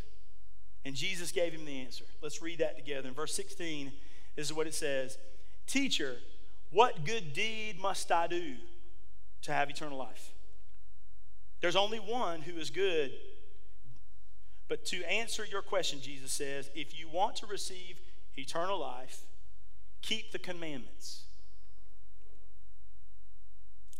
And 0.84 0.96
Jesus 0.96 1.32
gave 1.32 1.54
him 1.54 1.66
the 1.66 1.80
answer. 1.80 2.06
Let's 2.22 2.42
read 2.42 2.60
that 2.60 2.78
together. 2.78 3.08
In 3.08 3.14
verse 3.14 3.34
16, 3.34 3.92
this 4.36 4.48
is 4.48 4.54
what 4.54 4.68
it 4.68 4.74
says 4.74 5.18
Teacher, 5.68 6.18
what 6.70 7.06
good 7.06 7.34
deed 7.34 7.80
must 7.80 8.12
I 8.12 8.28
do 8.28 8.56
to 9.44 9.52
have 9.52 9.70
eternal 9.70 9.98
life? 9.98 10.34
There's 11.62 11.76
only 11.76 12.00
one 12.00 12.42
who 12.42 12.58
is 12.58 12.70
good 12.70 13.12
but 14.68 14.86
to 14.88 15.04
answer 15.10 15.46
your 15.46 15.62
question, 15.62 16.02
Jesus 16.02 16.32
says, 16.32 16.70
if 16.76 16.98
you 17.00 17.08
want 17.08 17.38
to 17.38 17.46
receive 17.46 18.00
eternal 18.38 18.80
life, 18.80 19.22
keep 20.02 20.32
the 20.32 20.40
commandments. 20.40 21.24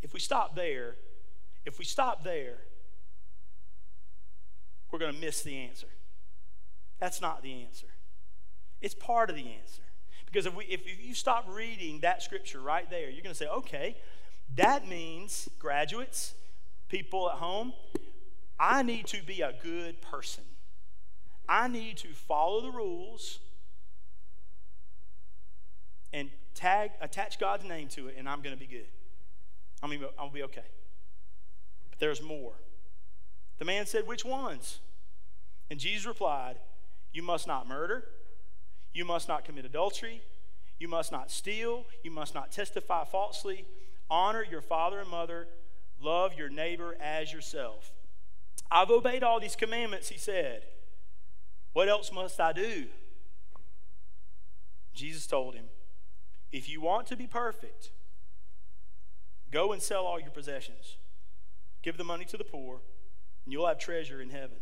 If 0.02 0.14
we 0.14 0.20
stop 0.20 0.56
there, 0.56 0.96
if 1.66 1.80
we 1.80 1.86
stop 1.86 2.24
there, 2.24 2.58
we're 4.92 5.00
going 5.00 5.14
to 5.14 5.20
miss 5.20 5.42
the 5.42 5.58
answer. 5.58 5.88
That's 7.00 7.22
not 7.22 7.44
the 7.44 7.64
answer. 7.64 7.88
It's 8.82 8.94
part 8.94 9.30
of 9.30 9.36
the 9.36 9.48
answer. 9.48 9.84
Because 10.28 10.46
if, 10.46 10.54
we, 10.54 10.66
if, 10.66 10.86
if 10.86 11.04
you 11.04 11.16
stop 11.16 11.48
reading 11.50 12.02
that 12.02 12.22
scripture 12.22 12.60
right 12.60 12.88
there, 12.90 13.10
you're 13.10 13.24
going 13.24 13.34
to 13.34 13.38
say, 13.38 13.48
okay, 13.48 13.96
that 14.56 14.88
means, 14.88 15.50
graduates, 15.58 16.36
people 16.90 17.30
at 17.30 17.38
home, 17.38 17.74
I 18.60 18.84
need 18.84 19.08
to 19.08 19.24
be 19.24 19.42
a 19.42 19.54
good 19.64 20.02
person. 20.02 20.44
I 21.48 21.68
need 21.68 21.98
to 21.98 22.10
follow 22.10 22.62
the 22.62 22.72
rules 22.72 23.40
and 26.12 26.30
tag 26.54 26.92
attach 27.02 27.40
God's 27.40 27.64
name 27.64 27.88
to 27.90 28.08
it, 28.08 28.16
and 28.18 28.28
I'm 28.28 28.42
going 28.42 28.56
to 28.56 28.60
be 28.60 28.68
good. 28.68 28.88
I 29.82 29.88
mean, 29.88 30.04
I'll 30.20 30.30
be 30.30 30.44
okay. 30.44 30.66
But 31.90 32.00
there's 32.00 32.22
more. 32.22 32.54
The 33.60 33.66
man 33.66 33.86
said, 33.86 34.08
Which 34.08 34.26
ones? 34.26 34.80
And 35.70 35.80
Jesus 35.80 36.06
replied, 36.06 36.58
You 37.14 37.24
must 37.24 37.48
not 37.48 37.68
murder. 37.68 38.06
You 38.98 39.06
must 39.06 39.28
not 39.28 39.46
commit 39.46 39.64
adultery. 39.64 40.24
You 40.80 40.88
must 40.88 41.12
not 41.12 41.30
steal. 41.30 41.86
You 42.04 42.10
must 42.10 42.34
not 42.34 42.52
testify 42.52 43.04
falsely. 43.04 43.68
Honor 44.10 44.44
your 44.44 44.64
father 44.64 45.00
and 45.00 45.08
mother. 45.08 45.48
Love 46.02 46.34
your 46.34 46.50
neighbor 46.50 46.98
as 47.00 47.32
yourself. 47.32 47.92
I've 48.72 48.90
obeyed 48.90 49.22
all 49.22 49.40
these 49.40 49.56
commandments, 49.56 50.10
he 50.10 50.18
said. 50.18 50.64
What 51.74 51.90
else 51.90 52.12
must 52.12 52.40
I 52.40 52.54
do? 52.54 52.88
Jesus 54.96 55.28
told 55.28 55.54
him, 55.54 55.66
If 56.52 56.68
you 56.68 56.82
want 56.82 57.06
to 57.08 57.16
be 57.16 57.28
perfect, 57.28 57.92
go 59.52 59.74
and 59.74 59.82
sell 59.82 60.08
all 60.08 60.20
your 60.20 60.32
possessions, 60.32 60.98
give 61.84 61.98
the 61.98 62.04
money 62.04 62.26
to 62.26 62.36
the 62.36 62.44
poor, 62.44 62.82
and 63.46 63.54
you'll 63.54 63.68
have 63.68 63.78
treasure 63.78 64.24
in 64.24 64.32
heaven. 64.32 64.58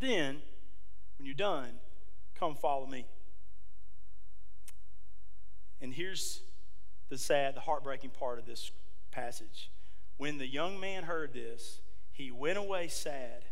Then, 0.00 0.42
when 1.16 1.26
you're 1.26 1.36
done, 1.36 1.74
come 2.34 2.56
follow 2.56 2.88
me. 2.88 3.06
And 5.82 5.92
here's 5.92 6.40
the 7.10 7.18
sad, 7.18 7.56
the 7.56 7.60
heartbreaking 7.60 8.10
part 8.10 8.38
of 8.38 8.46
this 8.46 8.70
passage. 9.10 9.70
When 10.16 10.38
the 10.38 10.46
young 10.46 10.80
man 10.80 11.02
heard 11.02 11.34
this, 11.34 11.80
he 12.12 12.30
went 12.30 12.56
away 12.56 12.88
sad 12.88 13.44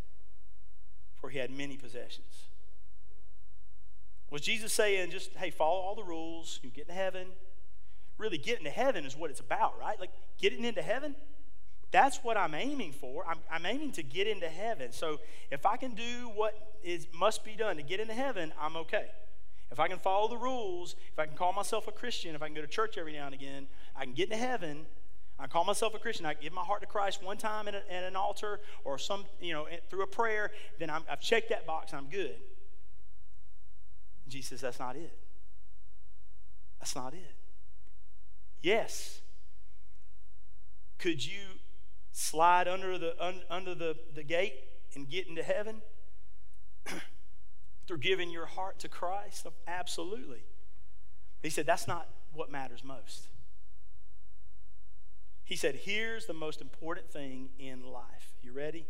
for 1.20 1.28
he 1.28 1.38
had 1.38 1.50
many 1.50 1.76
possessions. 1.76 2.46
Was 4.30 4.42
Jesus 4.42 4.72
saying, 4.72 5.10
just, 5.10 5.32
hey, 5.36 5.50
follow 5.50 5.80
all 5.80 5.96
the 5.96 6.04
rules, 6.04 6.60
you 6.62 6.70
get 6.70 6.86
to 6.86 6.94
heaven? 6.94 7.26
Really, 8.16 8.38
getting 8.38 8.64
to 8.64 8.70
heaven 8.70 9.04
is 9.04 9.16
what 9.16 9.30
it's 9.30 9.40
about, 9.40 9.78
right? 9.78 9.98
Like, 9.98 10.12
getting 10.38 10.64
into 10.64 10.82
heaven? 10.82 11.16
That's 11.90 12.18
what 12.18 12.36
I'm 12.36 12.54
aiming 12.54 12.92
for. 12.92 13.24
I'm, 13.28 13.38
I'm 13.50 13.66
aiming 13.66 13.92
to 13.92 14.02
get 14.04 14.28
into 14.28 14.48
heaven. 14.48 14.92
So 14.92 15.18
if 15.50 15.66
I 15.66 15.76
can 15.76 15.94
do 15.94 16.30
what 16.34 16.54
is 16.84 17.08
must 17.12 17.44
be 17.44 17.56
done 17.56 17.76
to 17.76 17.82
get 17.82 17.98
into 17.98 18.14
heaven, 18.14 18.52
I'm 18.60 18.76
okay. 18.76 19.06
If 19.70 19.78
I 19.78 19.86
can 19.88 19.98
follow 19.98 20.28
the 20.28 20.36
rules, 20.36 20.96
if 21.12 21.18
I 21.18 21.26
can 21.26 21.36
call 21.36 21.52
myself 21.52 21.86
a 21.86 21.92
Christian, 21.92 22.34
if 22.34 22.42
I 22.42 22.46
can 22.46 22.54
go 22.54 22.60
to 22.60 22.66
church 22.66 22.98
every 22.98 23.12
now 23.12 23.26
and 23.26 23.34
again, 23.34 23.68
I 23.94 24.04
can 24.04 24.14
get 24.14 24.30
into 24.30 24.44
heaven. 24.44 24.86
I 25.38 25.46
call 25.46 25.64
myself 25.64 25.94
a 25.94 25.98
Christian. 25.98 26.26
I 26.26 26.34
give 26.34 26.52
my 26.52 26.62
heart 26.62 26.80
to 26.80 26.86
Christ 26.86 27.22
one 27.22 27.36
time 27.36 27.68
at, 27.68 27.74
a, 27.74 27.92
at 27.92 28.04
an 28.04 28.16
altar 28.16 28.60
or 28.84 28.98
some, 28.98 29.24
you 29.40 29.52
know, 29.52 29.66
through 29.88 30.02
a 30.02 30.06
prayer. 30.06 30.50
Then 30.78 30.90
i 30.90 30.98
have 31.06 31.20
checked 31.20 31.50
that 31.50 31.66
box. 31.66 31.94
I'm 31.94 32.08
good. 32.08 32.36
Jesus 34.28 34.60
that's 34.60 34.78
not 34.78 34.96
it. 34.96 35.16
That's 36.80 36.94
not 36.94 37.14
it. 37.14 37.34
Yes. 38.62 39.20
Could 40.98 41.24
you 41.24 41.42
slide 42.12 42.68
under 42.68 42.98
the 42.98 43.14
un, 43.22 43.42
under 43.48 43.74
the, 43.74 43.96
the 44.14 44.22
gate 44.22 44.54
and 44.94 45.08
get 45.08 45.26
into 45.26 45.42
heaven 45.42 45.82
through 47.90 47.98
giving 47.98 48.30
your 48.30 48.46
heart 48.46 48.78
to 48.78 48.88
Christ? 48.88 49.48
Absolutely. 49.66 50.44
He 51.42 51.50
said 51.50 51.66
that's 51.66 51.88
not 51.88 52.06
what 52.32 52.48
matters 52.48 52.84
most. 52.84 53.26
He 55.42 55.56
said, 55.56 55.74
Here's 55.74 56.26
the 56.26 56.32
most 56.32 56.60
important 56.60 57.10
thing 57.10 57.48
in 57.58 57.84
life. 57.84 58.36
You 58.44 58.52
ready? 58.52 58.86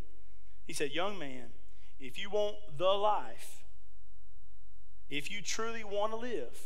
He 0.67 0.75
said, 0.75 0.91
Young 0.91 1.19
man, 1.19 1.47
if 1.99 2.19
you 2.19 2.29
want 2.29 2.57
the 2.77 2.85
life, 2.85 3.65
if 5.09 5.31
you 5.31 5.41
truly 5.41 5.83
want 5.83 6.13
to 6.13 6.19
live, 6.19 6.61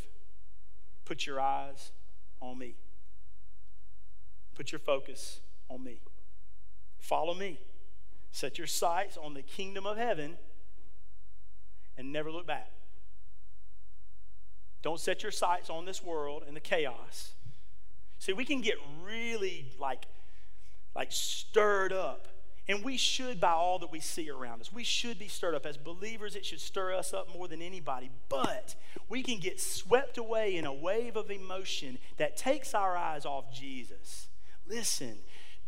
put 1.05 1.25
your 1.25 1.39
eyes 1.39 1.93
on 2.41 2.59
me. 2.59 2.75
Put 4.55 4.73
your 4.73 4.79
focus 4.79 5.39
on 5.69 5.85
me. 5.85 6.01
Follow 6.99 7.33
me. 7.33 7.61
Set 8.33 8.57
your 8.57 8.67
sights 8.67 9.15
on 9.15 9.35
the 9.35 9.41
kingdom 9.41 9.85
of 9.85 9.95
heaven 9.95 10.35
and 11.97 12.11
never 12.11 12.31
look 12.31 12.47
back. 12.47 12.71
Don't 14.81 14.99
set 14.99 15.23
your 15.23 15.31
sights 15.31 15.69
on 15.69 15.85
this 15.85 16.03
world 16.03 16.43
and 16.47 16.55
the 16.55 16.61
chaos. 16.61 17.33
See, 18.19 18.33
we 18.33 18.45
can 18.45 18.61
get 18.61 18.75
really 19.03 19.71
like, 19.79 20.05
like 20.95 21.11
stirred 21.11 21.91
up. 21.91 22.27
And 22.67 22.83
we 22.83 22.97
should 22.97 23.39
by 23.39 23.51
all 23.51 23.77
that 23.79 23.91
we 23.91 23.99
see 23.99 24.29
around 24.29 24.61
us. 24.61 24.73
We 24.73 24.83
should 24.83 25.19
be 25.19 25.27
stirred 25.27 25.53
up. 25.53 25.67
As 25.67 25.77
believers, 25.77 26.35
it 26.35 26.45
should 26.45 26.59
stir 26.59 26.95
us 26.95 27.13
up 27.13 27.31
more 27.31 27.47
than 27.47 27.61
anybody. 27.61 28.09
But 28.27 28.75
we 29.07 29.21
can 29.21 29.39
get 29.39 29.59
swept 29.59 30.17
away 30.17 30.55
in 30.55 30.65
a 30.65 30.73
wave 30.73 31.15
of 31.15 31.29
emotion 31.29 31.99
that 32.17 32.37
takes 32.37 32.73
our 32.73 32.97
eyes 32.97 33.23
off 33.25 33.53
Jesus. 33.53 34.27
Listen, 34.67 35.17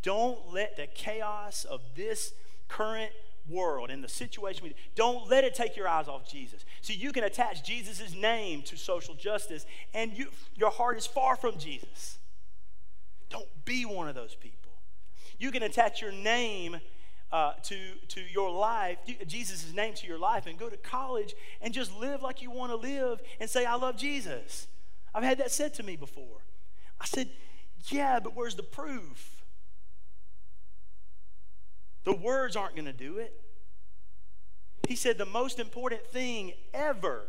don't 0.01 0.51
let 0.51 0.75
the 0.75 0.87
chaos 0.87 1.65
of 1.65 1.81
this 1.95 2.33
current 2.67 3.11
world 3.49 3.89
and 3.89 4.03
the 4.03 4.09
situation 4.09 4.63
we 4.63 4.75
don't 4.95 5.29
let 5.29 5.43
it 5.43 5.55
take 5.55 5.75
your 5.75 5.87
eyes 5.87 6.07
off 6.07 6.29
Jesus. 6.29 6.65
See, 6.81 6.93
you 6.93 7.11
can 7.11 7.23
attach 7.23 7.63
Jesus' 7.63 8.13
name 8.13 8.61
to 8.63 8.77
social 8.77 9.15
justice, 9.15 9.65
and 9.93 10.17
you, 10.17 10.27
your 10.55 10.71
heart 10.71 10.97
is 10.97 11.05
far 11.05 11.35
from 11.35 11.57
Jesus. 11.57 12.17
Don't 13.29 13.47
be 13.65 13.85
one 13.85 14.07
of 14.07 14.15
those 14.15 14.35
people. 14.35 14.71
You 15.37 15.51
can 15.51 15.63
attach 15.63 16.01
your 16.01 16.11
name 16.11 16.79
uh, 17.31 17.53
to, 17.63 17.77
to 18.07 18.21
your 18.21 18.51
life, 18.51 18.97
Jesus' 19.27 19.73
name 19.73 19.93
to 19.95 20.07
your 20.07 20.17
life, 20.17 20.47
and 20.47 20.57
go 20.57 20.69
to 20.69 20.77
college 20.77 21.35
and 21.61 21.73
just 21.73 21.95
live 21.97 22.21
like 22.21 22.41
you 22.41 22.49
want 22.51 22.71
to 22.71 22.77
live 22.77 23.21
and 23.39 23.49
say, 23.49 23.65
I 23.65 23.75
love 23.75 23.97
Jesus. 23.97 24.67
I've 25.13 25.23
had 25.23 25.37
that 25.39 25.51
said 25.51 25.73
to 25.75 25.83
me 25.83 25.95
before. 25.95 26.43
I 26.99 27.05
said, 27.05 27.29
Yeah, 27.89 28.19
but 28.19 28.35
where's 28.35 28.55
the 28.55 28.63
proof? 28.63 29.36
The 32.07 32.15
words 32.15 32.55
aren't 32.55 32.75
going 32.75 32.85
to 32.85 32.93
do 32.93 33.17
it. 33.17 33.33
He 34.87 34.95
said, 34.95 35.17
The 35.17 35.25
most 35.25 35.59
important 35.59 36.07
thing 36.07 36.53
ever, 36.73 37.25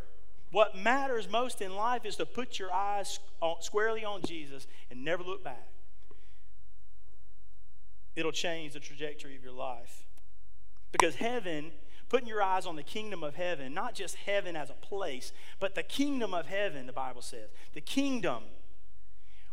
what 0.52 0.76
matters 0.76 1.28
most 1.28 1.60
in 1.60 1.74
life 1.74 2.06
is 2.06 2.16
to 2.16 2.24
put 2.26 2.58
your 2.58 2.72
eyes 2.72 3.18
squarely 3.60 4.04
on 4.04 4.22
Jesus 4.22 4.66
and 4.90 5.04
never 5.04 5.22
look 5.22 5.44
back 5.44 5.68
it'll 8.18 8.32
change 8.32 8.72
the 8.72 8.80
trajectory 8.80 9.36
of 9.36 9.44
your 9.44 9.52
life. 9.52 10.04
Because 10.90 11.14
heaven, 11.14 11.70
putting 12.08 12.26
your 12.26 12.42
eyes 12.42 12.66
on 12.66 12.74
the 12.74 12.82
kingdom 12.82 13.22
of 13.22 13.36
heaven, 13.36 13.72
not 13.72 13.94
just 13.94 14.16
heaven 14.16 14.56
as 14.56 14.70
a 14.70 14.74
place, 14.74 15.32
but 15.60 15.76
the 15.76 15.84
kingdom 15.84 16.34
of 16.34 16.46
heaven, 16.46 16.86
the 16.86 16.92
Bible 16.92 17.22
says. 17.22 17.48
The 17.74 17.80
kingdom, 17.80 18.42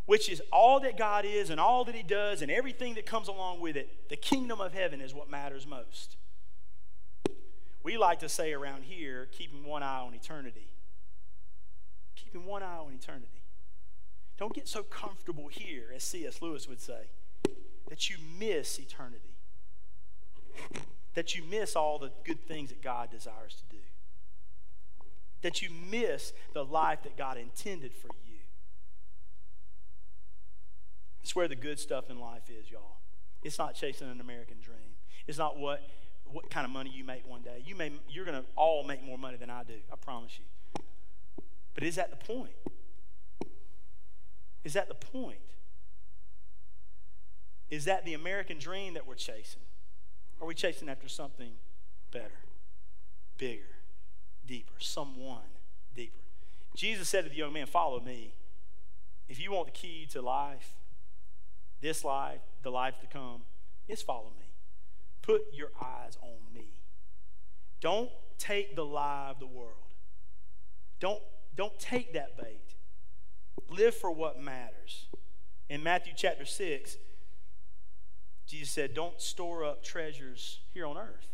which 0.06 0.28
is 0.28 0.40
all 0.52 0.80
that 0.80 0.96
God 0.96 1.24
is 1.24 1.50
and 1.50 1.60
all 1.60 1.84
that 1.84 1.94
He 1.94 2.02
does 2.02 2.40
and 2.40 2.50
everything 2.50 2.94
that 2.94 3.06
comes 3.06 3.28
along 3.28 3.60
with 3.60 3.76
it. 3.76 4.08
The 4.08 4.16
kingdom 4.16 4.60
of 4.60 4.72
heaven 4.72 5.00
is 5.00 5.12
what 5.12 5.28
matters 5.28 5.66
most. 5.66 6.16
We 7.82 7.96
like 7.96 8.20
to 8.20 8.28
say 8.28 8.52
around 8.52 8.84
here, 8.84 9.28
keeping 9.30 9.64
one 9.64 9.82
eye 9.82 10.00
on 10.00 10.14
eternity. 10.14 10.68
Keeping 12.16 12.44
one 12.44 12.62
eye 12.62 12.78
on 12.78 12.92
eternity. 12.92 13.42
Don't 14.38 14.52
get 14.52 14.68
so 14.68 14.82
comfortable 14.82 15.48
here, 15.48 15.84
as 15.94 16.02
C.S. 16.02 16.42
Lewis 16.42 16.68
would 16.68 16.80
say 16.80 17.08
that 17.88 18.10
you 18.10 18.16
miss 18.38 18.78
eternity, 18.78 19.36
that 21.14 21.34
you 21.34 21.42
miss 21.48 21.76
all 21.76 21.98
the 21.98 22.10
good 22.24 22.46
things 22.46 22.70
that 22.70 22.82
God 22.82 23.10
desires 23.10 23.54
to 23.54 23.76
do, 23.76 23.82
that 25.42 25.62
you 25.62 25.70
miss 25.70 26.32
the 26.52 26.64
life 26.64 27.02
that 27.04 27.16
God 27.16 27.38
intended 27.38 27.92
for 27.94 28.08
you. 28.25 28.25
It's 31.26 31.34
where 31.34 31.48
the 31.48 31.56
good 31.56 31.80
stuff 31.80 32.08
in 32.08 32.20
life 32.20 32.48
is, 32.48 32.70
y'all. 32.70 32.98
It's 33.42 33.58
not 33.58 33.74
chasing 33.74 34.08
an 34.08 34.20
American 34.20 34.58
dream. 34.62 34.94
It's 35.26 35.38
not 35.38 35.58
what, 35.58 35.82
what 36.24 36.48
kind 36.50 36.64
of 36.64 36.70
money 36.70 36.92
you 36.94 37.02
make 37.02 37.28
one 37.28 37.42
day. 37.42 37.64
You 37.66 37.74
may, 37.74 37.90
you're 38.08 38.24
going 38.24 38.40
to 38.40 38.46
all 38.54 38.84
make 38.84 39.02
more 39.02 39.18
money 39.18 39.36
than 39.36 39.50
I 39.50 39.64
do, 39.64 39.74
I 39.92 39.96
promise 39.96 40.38
you. 40.38 40.80
But 41.74 41.82
is 41.82 41.96
that 41.96 42.10
the 42.10 42.24
point? 42.24 42.52
Is 44.62 44.74
that 44.74 44.86
the 44.86 44.94
point? 44.94 45.40
Is 47.70 47.86
that 47.86 48.04
the 48.04 48.14
American 48.14 48.60
dream 48.60 48.94
that 48.94 49.04
we're 49.04 49.16
chasing? 49.16 49.62
Are 50.40 50.46
we 50.46 50.54
chasing 50.54 50.88
after 50.88 51.08
something 51.08 51.54
better, 52.12 52.38
bigger, 53.36 53.74
deeper, 54.46 54.74
someone 54.78 55.50
deeper? 55.92 56.20
Jesus 56.76 57.08
said 57.08 57.24
to 57.24 57.30
the 57.30 57.36
young 57.36 57.52
man, 57.52 57.66
Follow 57.66 57.98
me. 57.98 58.34
If 59.28 59.40
you 59.40 59.50
want 59.50 59.66
the 59.66 59.72
key 59.72 60.06
to 60.12 60.22
life, 60.22 60.76
this 61.86 62.04
life, 62.04 62.40
the 62.64 62.70
life 62.70 62.98
to 63.00 63.06
come, 63.06 63.42
is 63.86 64.02
follow 64.02 64.32
me. 64.40 64.46
Put 65.22 65.42
your 65.52 65.70
eyes 65.80 66.18
on 66.20 66.52
me. 66.52 66.80
Don't 67.80 68.10
take 68.38 68.74
the 68.74 68.84
lie 68.84 69.28
of 69.30 69.38
the 69.38 69.46
world. 69.46 69.94
Don't, 70.98 71.22
don't 71.54 71.78
take 71.78 72.12
that 72.14 72.36
bait. 72.36 72.74
Live 73.70 73.94
for 73.94 74.10
what 74.10 74.40
matters. 74.40 75.06
In 75.68 75.84
Matthew 75.84 76.12
chapter 76.16 76.44
6, 76.44 76.96
Jesus 78.48 78.70
said, 78.70 78.92
Don't 78.92 79.20
store 79.20 79.64
up 79.64 79.84
treasures 79.84 80.60
here 80.74 80.86
on 80.86 80.96
earth 80.96 81.28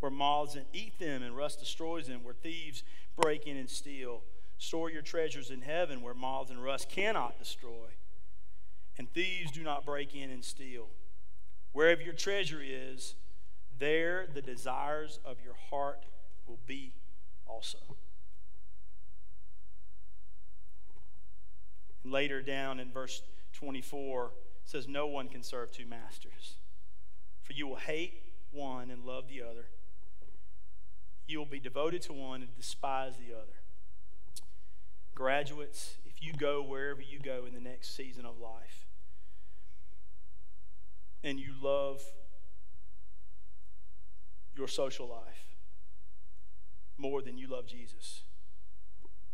where 0.00 0.10
moths 0.10 0.54
and 0.54 0.64
eat 0.72 0.98
them 0.98 1.22
and 1.22 1.36
rust 1.36 1.60
destroys 1.60 2.06
them, 2.08 2.24
where 2.24 2.34
thieves 2.34 2.82
break 3.20 3.46
in 3.46 3.56
and 3.56 3.68
steal. 3.68 4.22
Store 4.58 4.90
your 4.90 5.02
treasures 5.02 5.50
in 5.50 5.60
heaven 5.60 6.00
where 6.00 6.14
moths 6.14 6.50
and 6.50 6.62
rust 6.62 6.88
cannot 6.88 7.38
destroy, 7.38 7.88
and 9.00 9.10
thieves 9.14 9.50
do 9.50 9.62
not 9.62 9.86
break 9.86 10.14
in 10.14 10.30
and 10.30 10.44
steal. 10.44 10.86
Wherever 11.72 12.02
your 12.02 12.12
treasure 12.12 12.60
is, 12.62 13.14
there 13.78 14.26
the 14.32 14.42
desires 14.42 15.18
of 15.24 15.38
your 15.42 15.54
heart 15.70 16.04
will 16.46 16.60
be 16.66 16.92
also. 17.46 17.78
later 22.04 22.42
down 22.42 22.78
in 22.78 22.92
verse 22.92 23.22
24, 23.54 24.26
it 24.26 24.30
says, 24.64 24.86
No 24.86 25.06
one 25.06 25.28
can 25.28 25.42
serve 25.42 25.70
two 25.70 25.86
masters. 25.86 26.56
For 27.42 27.54
you 27.54 27.66
will 27.66 27.76
hate 27.76 28.22
one 28.52 28.90
and 28.90 29.04
love 29.04 29.24
the 29.28 29.42
other. 29.42 29.66
You 31.26 31.38
will 31.38 31.46
be 31.46 31.60
devoted 31.60 32.02
to 32.02 32.12
one 32.12 32.42
and 32.42 32.54
despise 32.54 33.14
the 33.16 33.34
other. 33.34 33.62
Graduates, 35.14 35.96
if 36.04 36.22
you 36.22 36.32
go 36.32 36.62
wherever 36.62 37.00
you 37.00 37.18
go 37.18 37.44
in 37.46 37.54
the 37.54 37.60
next 37.60 37.96
season 37.96 38.26
of 38.26 38.38
life, 38.38 38.89
and 41.22 41.38
you 41.38 41.52
love 41.60 42.02
your 44.56 44.68
social 44.68 45.08
life 45.08 45.50
more 46.98 47.22
than 47.22 47.38
you 47.38 47.48
love 47.48 47.66
Jesus, 47.66 48.22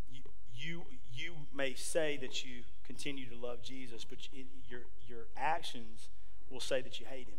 you, 0.08 0.20
you, 0.54 0.82
you 1.12 1.34
may 1.54 1.74
say 1.74 2.16
that 2.20 2.44
you 2.44 2.62
continue 2.84 3.28
to 3.28 3.36
love 3.36 3.62
Jesus, 3.62 4.04
but 4.04 4.18
your, 4.68 4.82
your 5.06 5.26
actions 5.36 6.08
will 6.48 6.60
say 6.60 6.80
that 6.80 7.00
you 7.00 7.06
hate 7.06 7.28
him. 7.28 7.38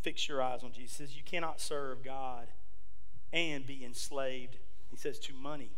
Fix 0.00 0.28
your 0.28 0.42
eyes 0.42 0.62
on 0.64 0.72
Jesus. 0.72 0.98
He 0.98 1.04
says 1.04 1.16
you 1.16 1.22
cannot 1.22 1.60
serve 1.60 2.02
God 2.02 2.48
and 3.32 3.66
be 3.66 3.84
enslaved, 3.84 4.56
he 4.90 4.96
says, 4.96 5.18
to 5.20 5.34
money. 5.34 5.70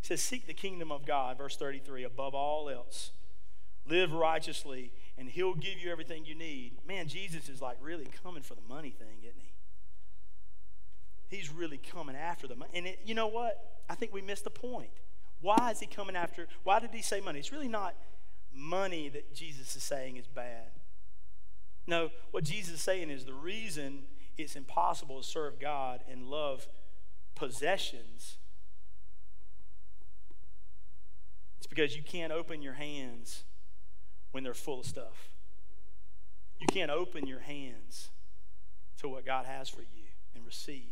He 0.00 0.08
says, 0.08 0.20
Seek 0.20 0.46
the 0.46 0.54
kingdom 0.54 0.90
of 0.90 1.06
God, 1.06 1.38
verse 1.38 1.56
33, 1.56 2.04
above 2.04 2.34
all 2.34 2.68
else, 2.68 3.12
live 3.86 4.12
righteously, 4.12 4.92
and 5.18 5.28
He'll 5.28 5.54
give 5.54 5.78
you 5.78 5.90
everything 5.90 6.24
you 6.24 6.34
need. 6.34 6.78
Man, 6.86 7.08
Jesus 7.08 7.48
is 7.48 7.60
like 7.60 7.76
really 7.80 8.08
coming 8.22 8.42
for 8.42 8.54
the 8.54 8.62
money 8.68 8.90
thing, 8.90 9.18
isn't 9.22 9.40
He? 9.40 9.52
He's 11.36 11.52
really 11.52 11.78
coming 11.78 12.16
after 12.16 12.46
the 12.46 12.56
money. 12.56 12.70
And 12.74 12.86
it, 12.86 13.00
you 13.04 13.14
know 13.14 13.26
what? 13.26 13.58
I 13.88 13.94
think 13.94 14.12
we 14.12 14.22
missed 14.22 14.44
the 14.44 14.50
point. 14.50 14.90
Why 15.40 15.70
is 15.70 15.80
He 15.80 15.86
coming 15.86 16.16
after? 16.16 16.46
Why 16.62 16.80
did 16.80 16.90
He 16.92 17.02
say 17.02 17.20
money? 17.20 17.38
It's 17.38 17.52
really 17.52 17.68
not 17.68 17.94
money 18.52 19.08
that 19.08 19.34
Jesus 19.34 19.74
is 19.76 19.82
saying 19.82 20.16
is 20.16 20.26
bad. 20.26 20.70
No, 21.86 22.10
what 22.30 22.44
Jesus 22.44 22.74
is 22.74 22.80
saying 22.80 23.10
is 23.10 23.24
the 23.24 23.34
reason 23.34 24.04
it's 24.38 24.56
impossible 24.56 25.20
to 25.20 25.26
serve 25.26 25.60
God 25.60 26.00
and 26.10 26.24
love 26.24 26.66
possessions 27.34 28.38
it's 31.64 31.66
because 31.70 31.96
you 31.96 32.02
can't 32.02 32.30
open 32.30 32.60
your 32.60 32.74
hands 32.74 33.44
when 34.34 34.42
they're 34.42 34.52
full 34.52 34.80
of 34.80 34.86
stuff. 34.86 35.28
You 36.58 36.66
can't 36.66 36.90
open 36.90 37.24
your 37.24 37.38
hands 37.38 38.10
to 38.98 39.08
what 39.08 39.24
God 39.24 39.46
has 39.46 39.68
for 39.68 39.82
you 39.82 40.08
and 40.34 40.44
receive 40.44 40.90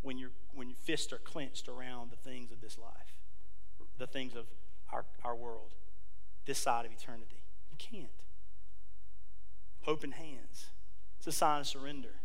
when, 0.00 0.16
you 0.16 0.30
when 0.54 0.70
your 0.70 0.78
fists 0.78 1.12
are 1.12 1.18
clenched 1.18 1.68
around 1.68 2.10
the 2.10 2.16
things 2.16 2.50
of 2.50 2.62
this 2.62 2.78
life, 2.78 3.18
the 3.98 4.06
things 4.06 4.34
of 4.34 4.46
our, 4.90 5.04
our 5.22 5.36
world, 5.36 5.74
this 6.46 6.58
side 6.58 6.86
of 6.86 6.92
eternity. 6.92 7.44
You 7.70 7.76
can't. 7.76 8.08
Open 9.86 10.12
hands. 10.12 10.70
It's 11.18 11.26
a 11.26 11.32
sign 11.32 11.60
of 11.60 11.66
surrender. 11.66 12.20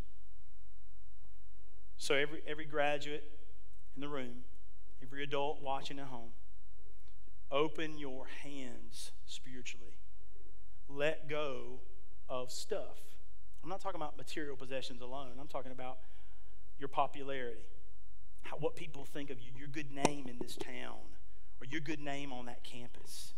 So 1.98 2.16
every, 2.16 2.42
every 2.48 2.66
graduate 2.66 3.26
in 3.96 4.02
the 4.02 4.08
room, 4.08 4.46
every 5.04 5.24
adult 5.24 5.62
watching 5.62 6.00
at 6.00 6.06
home, 6.06 6.32
open 7.52 7.98
your 7.98 8.28
hands 8.44 9.12
spiritually. 9.26 9.98
Let 10.96 11.30
go 11.30 11.80
of 12.30 12.52
stuff. 12.52 12.98
I'm 13.64 13.70
not 13.70 13.82
talking 13.82 14.00
about 14.00 14.18
material 14.18 14.56
possessions 14.56 15.02
alone. 15.02 15.32
I'm 15.40 15.48
talking 15.48 15.72
about 15.72 16.00
your 16.80 16.88
popularity, 16.88 17.70
how, 18.42 18.58
what 18.58 18.76
people 18.76 19.06
think 19.06 19.30
of 19.30 19.40
you, 19.40 19.52
your 19.56 19.68
good 19.68 19.92
name 19.92 20.28
in 20.28 20.38
this 20.40 20.56
town, 20.56 20.98
or 21.62 21.68
your 21.70 21.82
good 21.82 22.00
name 22.00 22.34
on 22.34 22.48
that 22.48 22.64
campus. 22.64 23.34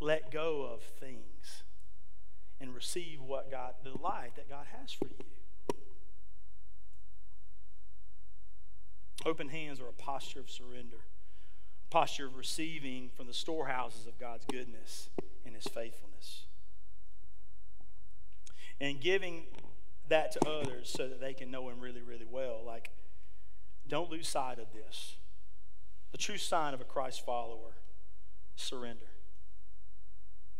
Let 0.00 0.30
go 0.32 0.62
of 0.62 0.82
things 0.82 1.62
and 2.60 2.74
receive 2.74 3.20
what 3.20 3.50
God, 3.50 3.74
the 3.84 3.96
life 4.00 4.34
that 4.36 4.48
God 4.48 4.66
has 4.80 4.92
for 4.92 5.06
you. 5.06 5.24
Open 9.24 9.48
hands 9.48 9.80
are 9.80 9.88
a 9.88 9.92
posture 9.92 10.40
of 10.40 10.50
surrender, 10.50 10.98
a 11.86 11.90
posture 11.90 12.26
of 12.26 12.36
receiving 12.36 13.10
from 13.16 13.26
the 13.26 13.34
storehouses 13.34 14.06
of 14.06 14.18
God's 14.18 14.44
goodness 14.46 15.10
and 15.44 15.54
His 15.54 15.64
faithfulness. 15.64 16.46
And 18.80 19.00
giving 19.00 19.44
that 20.08 20.32
to 20.32 20.48
others 20.48 20.92
so 20.96 21.08
that 21.08 21.20
they 21.20 21.34
can 21.34 21.50
know 21.50 21.68
Him 21.68 21.80
really, 21.80 22.02
really 22.02 22.26
well. 22.28 22.62
Like, 22.64 22.90
don't 23.88 24.10
lose 24.10 24.28
sight 24.28 24.58
of 24.58 24.66
this. 24.72 25.16
The 26.12 26.18
true 26.18 26.38
sign 26.38 26.74
of 26.74 26.80
a 26.80 26.84
Christ 26.84 27.24
follower 27.24 27.76
surrender. 28.56 29.06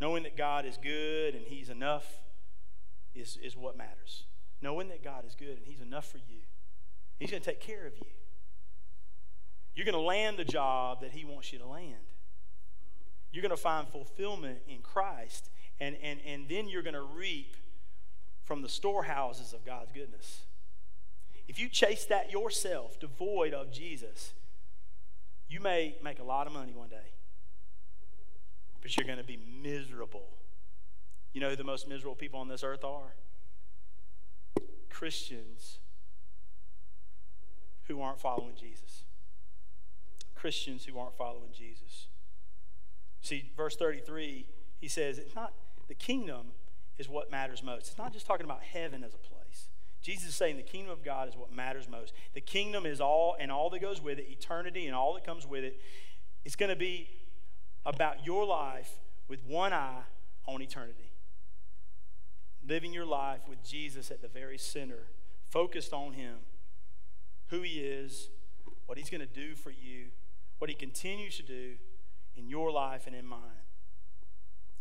Knowing 0.00 0.22
that 0.22 0.36
God 0.36 0.64
is 0.64 0.76
good 0.76 1.34
and 1.34 1.46
He's 1.46 1.70
enough 1.70 2.06
is, 3.14 3.38
is 3.42 3.56
what 3.56 3.76
matters. 3.76 4.24
Knowing 4.60 4.88
that 4.88 5.02
God 5.02 5.24
is 5.26 5.34
good 5.34 5.56
and 5.56 5.66
He's 5.66 5.80
enough 5.80 6.10
for 6.10 6.18
you, 6.18 6.40
He's 7.18 7.30
going 7.30 7.42
to 7.42 7.50
take 7.50 7.60
care 7.60 7.86
of 7.86 7.94
you. 7.96 8.06
You're 9.74 9.84
going 9.84 9.94
to 9.94 10.00
land 10.00 10.38
the 10.38 10.44
job 10.44 11.02
that 11.02 11.12
He 11.12 11.24
wants 11.24 11.52
you 11.52 11.58
to 11.60 11.66
land. 11.66 11.94
You're 13.32 13.42
going 13.42 13.50
to 13.50 13.56
find 13.56 13.86
fulfillment 13.88 14.58
in 14.66 14.78
Christ, 14.78 15.50
and, 15.80 15.96
and, 16.02 16.20
and 16.26 16.48
then 16.48 16.68
you're 16.68 16.82
going 16.82 16.94
to 16.94 17.02
reap 17.02 17.56
from 18.48 18.62
the 18.62 18.68
storehouses 18.68 19.52
of 19.52 19.64
God's 19.64 19.92
goodness. 19.92 20.40
If 21.46 21.60
you 21.60 21.68
chase 21.68 22.04
that 22.06 22.32
yourself, 22.32 22.98
devoid 22.98 23.54
of 23.54 23.70
Jesus, 23.70 24.32
you 25.48 25.60
may 25.60 25.96
make 26.02 26.18
a 26.18 26.24
lot 26.24 26.48
of 26.48 26.52
money 26.52 26.72
one 26.74 26.88
day 26.88 27.12
but 28.80 28.96
you're 28.96 29.06
going 29.06 29.18
to 29.18 29.24
be 29.24 29.38
miserable. 29.62 30.28
You 31.34 31.42
know 31.42 31.50
who 31.50 31.56
the 31.56 31.64
most 31.64 31.88
miserable 31.88 32.14
people 32.14 32.40
on 32.40 32.48
this 32.48 32.64
earth 32.64 32.84
are? 32.84 33.14
Christians 34.88 35.78
who 37.84 38.00
aren't 38.00 38.18
following 38.18 38.54
Jesus. 38.58 39.04
Christians 40.34 40.86
who 40.86 40.98
aren't 40.98 41.16
following 41.16 41.50
Jesus. 41.52 42.08
See, 43.20 43.50
verse 43.56 43.76
33, 43.76 44.46
he 44.80 44.88
says, 44.88 45.18
it's 45.18 45.34
not 45.34 45.52
the 45.88 45.94
kingdom 45.94 46.52
is 46.98 47.08
what 47.08 47.30
matters 47.30 47.62
most. 47.62 47.88
It's 47.88 47.98
not 47.98 48.12
just 48.12 48.26
talking 48.26 48.44
about 48.44 48.62
heaven 48.62 49.04
as 49.04 49.14
a 49.14 49.18
place. 49.18 49.68
Jesus 50.02 50.30
is 50.30 50.34
saying 50.34 50.56
the 50.56 50.62
kingdom 50.62 50.92
of 50.92 51.04
God 51.04 51.28
is 51.28 51.36
what 51.36 51.52
matters 51.52 51.88
most. 51.88 52.12
The 52.34 52.40
kingdom 52.40 52.86
is 52.86 53.00
all 53.00 53.36
and 53.38 53.50
all 53.50 53.70
that 53.70 53.80
goes 53.80 54.00
with 54.00 54.18
it, 54.18 54.26
eternity 54.30 54.86
and 54.86 54.94
all 54.94 55.14
that 55.14 55.24
comes 55.24 55.46
with 55.46 55.64
it. 55.64 55.80
It's 56.44 56.56
going 56.56 56.70
to 56.70 56.76
be 56.76 57.08
about 57.84 58.24
your 58.24 58.44
life 58.46 58.90
with 59.28 59.44
one 59.44 59.72
eye 59.72 60.02
on 60.46 60.62
eternity. 60.62 61.12
Living 62.66 62.92
your 62.92 63.06
life 63.06 63.40
with 63.48 63.62
Jesus 63.64 64.10
at 64.10 64.22
the 64.22 64.28
very 64.28 64.58
center, 64.58 65.08
focused 65.50 65.92
on 65.92 66.12
Him, 66.12 66.36
who 67.48 67.62
He 67.62 67.80
is, 67.80 68.28
what 68.86 68.98
He's 68.98 69.10
going 69.10 69.20
to 69.20 69.26
do 69.26 69.54
for 69.54 69.70
you, 69.70 70.06
what 70.58 70.70
He 70.70 70.76
continues 70.76 71.36
to 71.36 71.42
do 71.42 71.74
in 72.36 72.48
your 72.48 72.70
life 72.70 73.06
and 73.06 73.16
in 73.16 73.26
mine, 73.26 73.40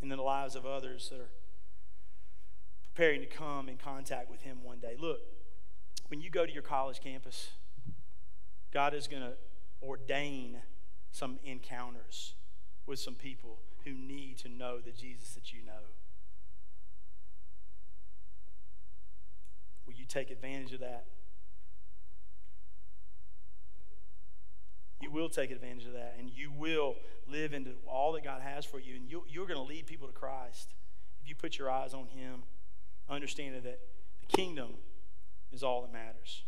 and 0.02 0.12
in 0.12 0.18
the 0.18 0.24
lives 0.24 0.56
of 0.56 0.66
others 0.66 1.10
that 1.10 1.20
are 1.20 1.30
preparing 2.98 3.22
to 3.22 3.28
come 3.28 3.70
in 3.70 3.78
contact 3.78 4.28
with 4.28 4.42
Him 4.42 4.58
one 4.64 4.80
day. 4.80 4.96
Look, 5.00 5.20
when 6.08 6.20
you 6.20 6.32
go 6.32 6.48
to 6.48 6.52
your 6.52 6.64
college 6.64 7.00
campus, 7.00 7.50
God 8.74 8.96
is 8.96 9.08
going 9.08 9.22
to 9.22 9.34
ordain 9.84 10.58
some 11.12 11.38
encounters 11.46 12.34
with 12.88 12.98
some 12.98 13.14
people 13.14 13.60
who 13.86 13.94
need 13.94 14.40
to 14.40 14.50
know 14.50 14.80
the 14.80 14.90
Jesus 14.90 15.36
that 15.36 15.54
you 15.54 15.60
know. 15.64 15.94
Will 19.86 19.94
you 19.94 20.06
take 20.06 20.32
advantage 20.32 20.74
of 20.74 20.80
that? 20.80 21.06
You 25.02 25.12
will 25.12 25.30
take 25.30 25.52
advantage 25.52 25.86
of 25.86 25.94
that, 25.94 26.16
and 26.18 26.32
you 26.32 26.52
will 26.52 26.96
live 27.28 27.54
into 27.54 27.74
all 27.86 28.14
that 28.14 28.24
God 28.24 28.42
has 28.42 28.66
for 28.66 28.80
you, 28.80 28.96
and 28.96 29.08
you, 29.08 29.24
you're 29.30 29.46
going 29.46 29.60
to 29.60 29.72
lead 29.72 29.86
people 29.86 30.08
to 30.08 30.14
Christ 30.14 30.74
if 31.22 31.30
you 31.30 31.36
put 31.36 31.60
your 31.60 31.70
eyes 31.70 31.94
on 31.94 32.08
Him, 32.08 32.42
understanding 33.10 33.62
that 33.64 33.80
the 34.22 34.28
kingdom 34.28 34.76
is 35.52 35.64
all 35.64 35.82
that 35.82 35.94
matters. 35.94 36.44